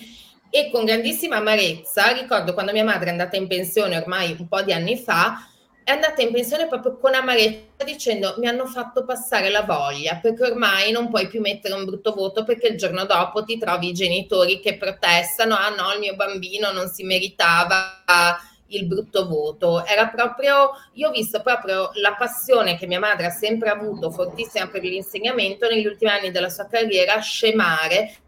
E 0.57 0.71
con 0.71 0.85
grandissima 0.85 1.39
amarezza, 1.39 2.13
ricordo 2.13 2.55
quando 2.55 2.71
mia 2.71 2.85
madre 2.85 3.09
è 3.09 3.11
andata 3.11 3.35
in 3.35 3.49
pensione 3.49 3.97
ormai 3.97 4.37
un 4.39 4.47
po' 4.47 4.63
di 4.63 4.73
anni 4.73 4.97
fa, 4.97 5.49
è 5.83 5.91
andata 5.91 6.23
in 6.23 6.31
pensione 6.31 6.69
proprio 6.69 6.97
con 6.97 7.13
amarezza 7.13 7.83
dicendo 7.85 8.37
mi 8.39 8.47
hanno 8.47 8.65
fatto 8.67 9.05
passare 9.05 9.51
la 9.51 9.63
voglia 9.63 10.21
perché 10.23 10.45
ormai 10.45 10.93
non 10.93 11.11
puoi 11.11 11.27
più 11.27 11.41
mettere 11.41 11.75
un 11.75 11.85
brutto 11.85 12.13
voto 12.13 12.45
perché 12.45 12.69
il 12.69 12.77
giorno 12.79 13.05
dopo 13.05 13.43
ti 13.43 13.59
trovi 13.59 13.89
i 13.89 13.93
genitori 13.95 14.61
che 14.61 14.77
protestano 14.77 15.57
ah 15.57 15.71
no 15.71 15.93
il 15.93 15.99
mio 15.99 16.15
bambino 16.15 16.71
non 16.71 16.87
si 16.87 17.03
meritava 17.03 18.05
il 18.69 18.87
brutto 18.87 19.27
voto 19.27 19.85
era 19.85 20.07
proprio 20.07 20.71
io 20.93 21.09
ho 21.09 21.11
visto 21.11 21.43
proprio 21.43 21.91
la 21.95 22.15
passione 22.15 22.79
che 22.79 22.87
mia 22.87 23.01
madre 23.01 23.27
ha 23.27 23.31
sempre 23.31 23.71
avuto 23.71 24.13
fortissima 24.13 24.69
per 24.69 24.83
l'insegnamento 24.85 25.69
negli 25.69 25.87
ultimi 25.87 26.13
anni 26.13 26.31
della 26.31 26.49
sua 26.49 26.69
carriera 26.69 27.19
scemare 27.19 28.19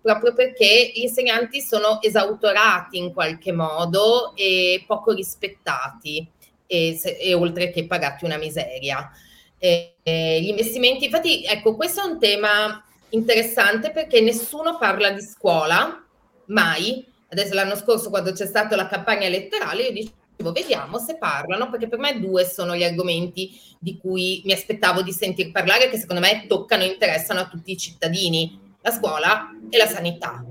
proprio 0.00 0.32
perché 0.32 0.92
gli 0.94 1.02
insegnanti 1.02 1.60
sono 1.60 2.00
esautorati 2.00 2.98
in 2.98 3.12
qualche 3.12 3.52
modo 3.52 4.34
e 4.34 4.84
poco 4.86 5.12
rispettati 5.12 6.26
e, 6.66 6.96
se, 6.98 7.16
e 7.16 7.34
oltre 7.34 7.70
che 7.70 7.86
pagati 7.86 8.24
una 8.24 8.36
miseria. 8.38 9.10
E, 9.58 9.96
e 10.02 10.40
gli 10.40 10.48
investimenti, 10.48 11.04
infatti, 11.06 11.44
ecco, 11.44 11.74
questo 11.74 12.00
è 12.00 12.04
un 12.04 12.18
tema 12.18 12.82
interessante 13.10 13.90
perché 13.90 14.20
nessuno 14.20 14.78
parla 14.78 15.10
di 15.10 15.20
scuola, 15.20 16.04
mai. 16.46 17.06
Adesso 17.28 17.54
l'anno 17.54 17.76
scorso, 17.76 18.10
quando 18.10 18.32
c'è 18.32 18.46
stata 18.46 18.76
la 18.76 18.88
campagna 18.88 19.26
elettorale, 19.26 19.82
io 19.82 19.92
dicevo, 19.92 20.52
vediamo 20.52 20.98
se 20.98 21.16
parlano, 21.16 21.70
perché 21.70 21.88
per 21.88 21.98
me 21.98 22.18
due 22.18 22.44
sono 22.44 22.74
gli 22.74 22.82
argomenti 22.82 23.60
di 23.78 23.98
cui 23.98 24.42
mi 24.44 24.52
aspettavo 24.52 25.02
di 25.02 25.12
sentir 25.12 25.52
parlare, 25.52 25.90
che 25.90 25.98
secondo 25.98 26.20
me 26.20 26.46
toccano 26.48 26.82
e 26.82 26.86
interessano 26.86 27.40
a 27.40 27.48
tutti 27.48 27.72
i 27.72 27.76
cittadini, 27.76 28.69
la 28.82 28.90
scuola 28.90 29.50
e 29.68 29.76
la 29.76 29.86
sanità. 29.86 30.44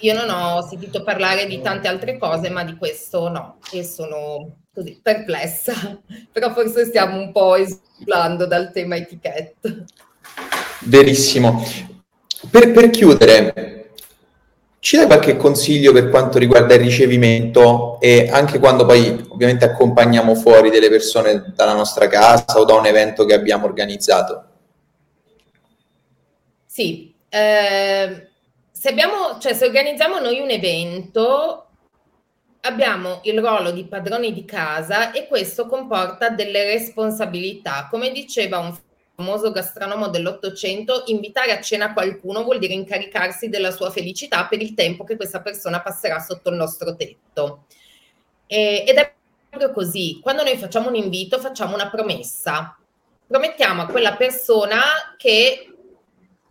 Io 0.00 0.14
non 0.14 0.28
ho 0.30 0.62
sentito 0.62 1.02
parlare 1.02 1.46
di 1.46 1.60
tante 1.60 1.88
altre 1.88 2.18
cose, 2.18 2.50
ma 2.50 2.64
di 2.64 2.76
questo 2.76 3.28
no, 3.28 3.58
e 3.72 3.82
sono 3.84 4.58
così 4.72 5.00
perplessa, 5.02 5.72
però 6.30 6.52
forse 6.52 6.84
stiamo 6.84 7.18
un 7.18 7.32
po' 7.32 7.56
esulando 7.56 8.46
dal 8.46 8.70
tema 8.72 8.96
etichetta. 8.96 9.70
Verissimo. 10.80 11.64
Per, 12.50 12.70
per 12.70 12.90
chiudere, 12.90 13.92
ci 14.78 14.96
dai 14.96 15.06
qualche 15.06 15.36
consiglio 15.36 15.92
per 15.92 16.10
quanto 16.10 16.38
riguarda 16.38 16.74
il 16.74 16.80
ricevimento 16.80 17.98
e 18.00 18.28
anche 18.30 18.60
quando 18.60 18.84
poi 18.84 19.26
ovviamente 19.30 19.64
accompagniamo 19.64 20.36
fuori 20.36 20.70
delle 20.70 20.88
persone 20.88 21.52
dalla 21.56 21.74
nostra 21.74 22.06
casa 22.06 22.60
o 22.60 22.64
da 22.64 22.74
un 22.74 22.86
evento 22.86 23.24
che 23.24 23.34
abbiamo 23.34 23.64
organizzato? 23.64 24.55
Sì, 26.76 27.10
eh, 27.30 28.28
se, 28.70 28.88
abbiamo, 28.90 29.38
cioè, 29.38 29.54
se 29.54 29.64
organizziamo 29.64 30.18
noi 30.18 30.40
un 30.40 30.50
evento, 30.50 31.68
abbiamo 32.60 33.20
il 33.22 33.40
ruolo 33.40 33.70
di 33.70 33.86
padroni 33.86 34.34
di 34.34 34.44
casa 34.44 35.10
e 35.12 35.26
questo 35.26 35.64
comporta 35.68 36.28
delle 36.28 36.64
responsabilità. 36.64 37.88
Come 37.90 38.12
diceva 38.12 38.58
un 38.58 38.76
famoso 39.14 39.52
gastronomo 39.52 40.08
dell'Ottocento, 40.08 41.04
invitare 41.06 41.52
a 41.52 41.62
cena 41.62 41.94
qualcuno 41.94 42.42
vuol 42.42 42.58
dire 42.58 42.74
incaricarsi 42.74 43.48
della 43.48 43.70
sua 43.70 43.90
felicità 43.90 44.44
per 44.44 44.60
il 44.60 44.74
tempo 44.74 45.04
che 45.04 45.16
questa 45.16 45.40
persona 45.40 45.80
passerà 45.80 46.18
sotto 46.20 46.50
il 46.50 46.56
nostro 46.56 46.94
tetto. 46.94 47.64
E, 48.46 48.84
ed 48.86 48.98
è 48.98 49.14
proprio 49.48 49.72
così. 49.72 50.20
Quando 50.20 50.42
noi 50.42 50.58
facciamo 50.58 50.88
un 50.88 50.96
invito, 50.96 51.38
facciamo 51.38 51.72
una 51.72 51.88
promessa. 51.88 52.76
Promettiamo 53.26 53.80
a 53.80 53.86
quella 53.86 54.14
persona 54.14 54.82
che 55.16 55.70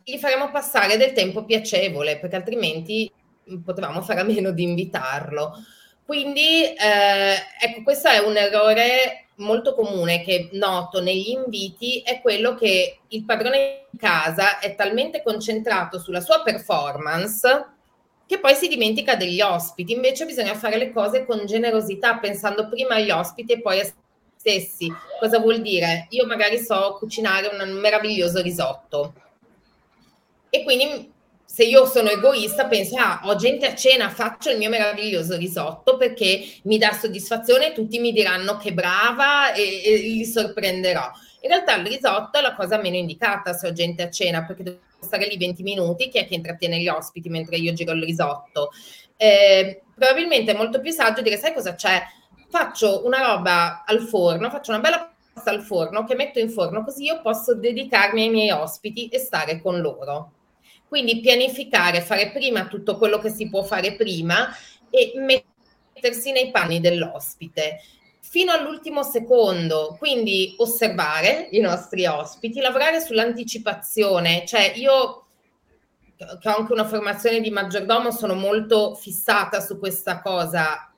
gli 0.07 0.19
faremo 0.19 0.51
passare 0.51 0.97
del 0.97 1.13
tempo 1.13 1.43
piacevole, 1.45 2.19
perché 2.19 2.35
altrimenti 2.35 3.11
potevamo 3.63 4.01
fare 4.03 4.19
a 4.19 4.23
meno 4.23 4.51
di 4.51 4.61
invitarlo. 4.61 5.53
Quindi, 6.05 6.63
eh, 6.63 7.35
ecco, 7.59 7.81
questo 7.81 8.09
è 8.09 8.19
un 8.19 8.37
errore 8.37 9.29
molto 9.37 9.73
comune 9.73 10.21
che 10.21 10.49
noto 10.53 11.01
negli 11.01 11.29
inviti, 11.29 12.01
è 12.01 12.21
quello 12.21 12.53
che 12.53 12.99
il 13.07 13.25
padrone 13.25 13.87
di 13.89 13.97
casa 13.97 14.59
è 14.59 14.75
talmente 14.75 15.23
concentrato 15.23 15.99
sulla 15.99 16.21
sua 16.21 16.43
performance 16.43 17.73
che 18.27 18.39
poi 18.39 18.53
si 18.53 18.67
dimentica 18.67 19.15
degli 19.15 19.41
ospiti. 19.41 19.93
Invece 19.93 20.25
bisogna 20.25 20.53
fare 20.53 20.77
le 20.77 20.91
cose 20.91 21.25
con 21.25 21.47
generosità, 21.47 22.19
pensando 22.19 22.69
prima 22.69 22.95
agli 22.95 23.09
ospiti 23.09 23.53
e 23.53 23.61
poi 23.61 23.79
a 23.79 23.83
se 23.83 23.93
stessi. 24.37 24.87
Cosa 25.19 25.39
vuol 25.39 25.61
dire? 25.61 26.05
Io 26.11 26.27
magari 26.27 26.59
so 26.59 26.97
cucinare 26.99 27.47
un 27.47 27.71
meraviglioso 27.71 28.43
risotto 28.43 29.13
e 30.55 30.63
quindi 30.63 31.13
se 31.45 31.63
io 31.63 31.85
sono 31.85 32.09
egoista 32.09 32.65
penso, 32.65 32.97
ah, 32.97 33.21
ho 33.25 33.35
gente 33.35 33.65
a 33.65 33.75
cena, 33.75 34.09
faccio 34.09 34.49
il 34.49 34.57
mio 34.57 34.69
meraviglioso 34.69 35.37
risotto 35.37 35.95
perché 35.95 36.43
mi 36.63 36.77
dà 36.77 36.91
soddisfazione 36.91 37.71
tutti 37.71 37.99
mi 37.99 38.11
diranno 38.11 38.57
che 38.57 38.73
brava 38.73 39.53
e, 39.53 39.81
e 39.83 39.97
li 39.97 40.25
sorprenderò. 40.25 41.09
In 41.41 41.49
realtà 41.49 41.75
il 41.75 41.85
risotto 41.85 42.39
è 42.39 42.41
la 42.41 42.55
cosa 42.55 42.77
meno 42.77 42.95
indicata 42.95 43.53
se 43.53 43.67
ho 43.67 43.71
gente 43.71 44.01
a 44.01 44.09
cena 44.09 44.43
perché 44.45 44.63
devo 44.63 44.79
stare 44.99 45.27
lì 45.27 45.37
20 45.37 45.63
minuti, 45.63 46.09
chi 46.09 46.17
è 46.17 46.27
che 46.27 46.33
intrattiene 46.33 46.79
gli 46.79 46.87
ospiti 46.87 47.29
mentre 47.29 47.57
io 47.57 47.73
giro 47.73 47.93
il 47.93 48.03
risotto? 48.03 48.71
Eh, 49.15 49.81
probabilmente 49.93 50.51
è 50.51 50.57
molto 50.57 50.81
più 50.81 50.91
saggio 50.91 51.21
dire, 51.21 51.37
sai 51.37 51.53
cosa 51.53 51.75
c'è? 51.75 52.01
Faccio 52.49 53.05
una 53.05 53.19
roba 53.19 53.83
al 53.85 54.01
forno, 54.01 54.49
faccio 54.49 54.71
una 54.71 54.81
bella 54.81 55.09
pasta 55.33 55.51
al 55.51 55.61
forno 55.61 56.03
che 56.05 56.15
metto 56.15 56.39
in 56.39 56.49
forno 56.49 56.83
così 56.83 57.03
io 57.03 57.21
posso 57.21 57.55
dedicarmi 57.55 58.23
ai 58.23 58.29
miei 58.29 58.51
ospiti 58.51 59.07
e 59.09 59.19
stare 59.19 59.61
con 59.61 59.79
loro. 59.79 60.34
Quindi 60.87 61.19
pianificare, 61.19 62.01
fare 62.01 62.31
prima 62.31 62.67
tutto 62.67 62.97
quello 62.97 63.19
che 63.19 63.29
si 63.29 63.49
può 63.49 63.63
fare 63.63 63.95
prima 63.95 64.55
e 64.89 65.13
mettersi 65.15 66.31
nei 66.31 66.51
panni 66.51 66.79
dell'ospite 66.79 67.79
fino 68.35 68.51
all'ultimo 68.51 69.03
secondo, 69.03 69.95
quindi 69.97 70.55
osservare 70.57 71.47
i 71.51 71.59
nostri 71.59 72.05
ospiti, 72.05 72.59
lavorare 72.59 72.99
sull'anticipazione, 72.99 74.43
cioè 74.45 74.73
io 74.75 75.25
che 76.17 76.49
ho 76.49 76.55
anche 76.57 76.73
una 76.73 76.85
formazione 76.85 77.39
di 77.39 77.49
maggiordomo 77.49 78.11
sono 78.11 78.33
molto 78.33 78.95
fissata 78.95 79.61
su 79.61 79.77
questa 79.79 80.21
cosa. 80.21 80.91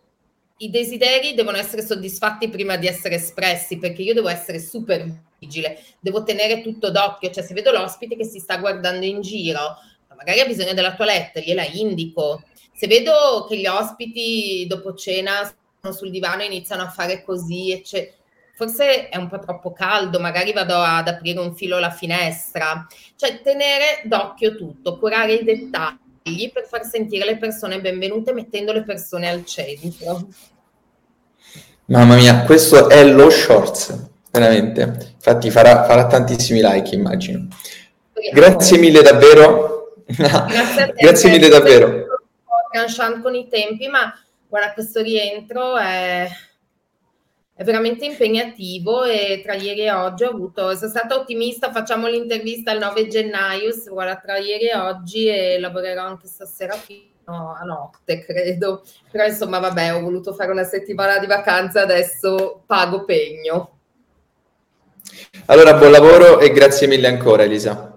I 0.57 0.69
desideri 0.69 1.33
devono 1.33 1.57
essere 1.57 1.85
soddisfatti 1.85 2.49
prima 2.49 2.77
di 2.77 2.88
essere 2.88 3.15
espressi, 3.15 3.77
perché 3.77 4.01
io 4.01 4.13
devo 4.13 4.29
essere 4.29 4.59
super 4.59 5.05
vigile, 5.39 5.83
devo 5.99 6.23
tenere 6.23 6.61
tutto 6.61 6.91
d'occhio, 6.91 7.31
cioè 7.31 7.43
se 7.43 7.53
vedo 7.53 7.71
l'ospite 7.71 8.15
che 8.15 8.25
si 8.25 8.39
sta 8.39 8.57
guardando 8.57 9.05
in 9.05 9.21
giro, 9.21 9.77
magari 10.15 10.39
ha 10.39 10.45
bisogno 10.45 10.73
della 10.73 10.95
toilette, 10.95 11.41
gliela 11.41 11.63
indico. 11.63 12.43
Se 12.73 12.88
vedo 12.88 13.45
che 13.47 13.57
gli 13.57 13.67
ospiti 13.67 14.65
dopo 14.67 14.93
cena 14.93 15.51
sul 15.91 16.09
divano 16.09 16.41
e 16.41 16.45
iniziano 16.45 16.83
a 16.83 16.89
fare 16.89 17.23
così, 17.23 17.71
eccetera. 17.71 18.15
Forse 18.55 19.09
è 19.09 19.17
un 19.17 19.27
po' 19.27 19.38
troppo 19.38 19.71
caldo, 19.71 20.19
magari 20.19 20.51
vado 20.51 20.73
ad 20.73 21.07
aprire 21.07 21.39
un 21.39 21.55
filo 21.55 21.77
alla 21.77 21.91
finestra. 21.91 22.88
Cioè, 23.15 23.41
tenere 23.43 24.01
d'occhio 24.05 24.55
tutto, 24.55 24.97
curare 24.97 25.33
i 25.33 25.43
dettagli 25.43 26.51
per 26.51 26.65
far 26.65 26.83
sentire 26.83 27.23
le 27.23 27.38
persone 27.38 27.79
benvenute 27.79 28.33
mettendo 28.33 28.73
le 28.73 28.83
persone 28.83 29.29
al 29.29 29.45
centro. 29.45 30.27
Mamma 31.85 32.15
mia, 32.15 32.43
questo 32.45 32.89
è 32.89 33.05
lo 33.05 33.29
shorts, 33.29 34.07
veramente. 34.39 35.13
Infatti 35.15 35.49
farà, 35.51 35.83
farà 35.83 36.07
tantissimi 36.07 36.61
like, 36.61 36.95
immagino. 36.95 37.47
Grazie 38.31 38.77
mille 38.77 39.01
davvero. 39.01 39.93
Grazie, 40.05 40.93
Grazie 40.97 41.29
mille 41.29 41.49
davvero. 41.49 42.05
Sto 42.88 43.21
con 43.21 43.35
i 43.35 43.47
tempi, 43.47 43.88
ma 43.88 44.13
guarda, 44.47 44.73
questo 44.73 45.01
rientro 45.01 45.77
è, 45.77 46.27
è, 47.53 47.63
veramente 47.63 48.05
impegnativo 48.05 49.03
e 49.03 49.41
tra 49.43 49.53
ieri 49.53 49.81
e 49.81 49.91
oggi 49.91 50.23
ho 50.23 50.29
avuto, 50.29 50.75
sono 50.75 50.89
stata 50.89 51.15
ottimista, 51.15 51.71
facciamo 51.71 52.07
l'intervista 52.07 52.71
il 52.71 52.79
9 52.79 53.07
gennaio, 53.07 53.71
guarda, 53.89 54.17
tra 54.17 54.38
ieri 54.38 54.69
e 54.69 54.77
oggi 54.77 55.27
e 55.27 55.59
lavorerò 55.59 56.03
anche 56.03 56.27
stasera 56.27 56.73
fino 56.73 57.05
a 57.25 57.63
notte, 57.63 58.23
credo. 58.23 58.83
Però 59.11 59.25
insomma, 59.25 59.59
vabbè, 59.59 59.93
ho 59.93 60.01
voluto 60.01 60.33
fare 60.33 60.51
una 60.51 60.63
settimana 60.63 61.17
di 61.19 61.25
vacanza, 61.25 61.81
adesso 61.81 62.63
pago 62.65 63.03
pegno. 63.03 63.76
Allora, 65.45 65.74
buon 65.76 65.91
lavoro 65.91 66.39
e 66.39 66.51
grazie 66.51 66.88
mille 66.88 67.07
ancora 67.07 67.43
Elisa. 67.43 67.96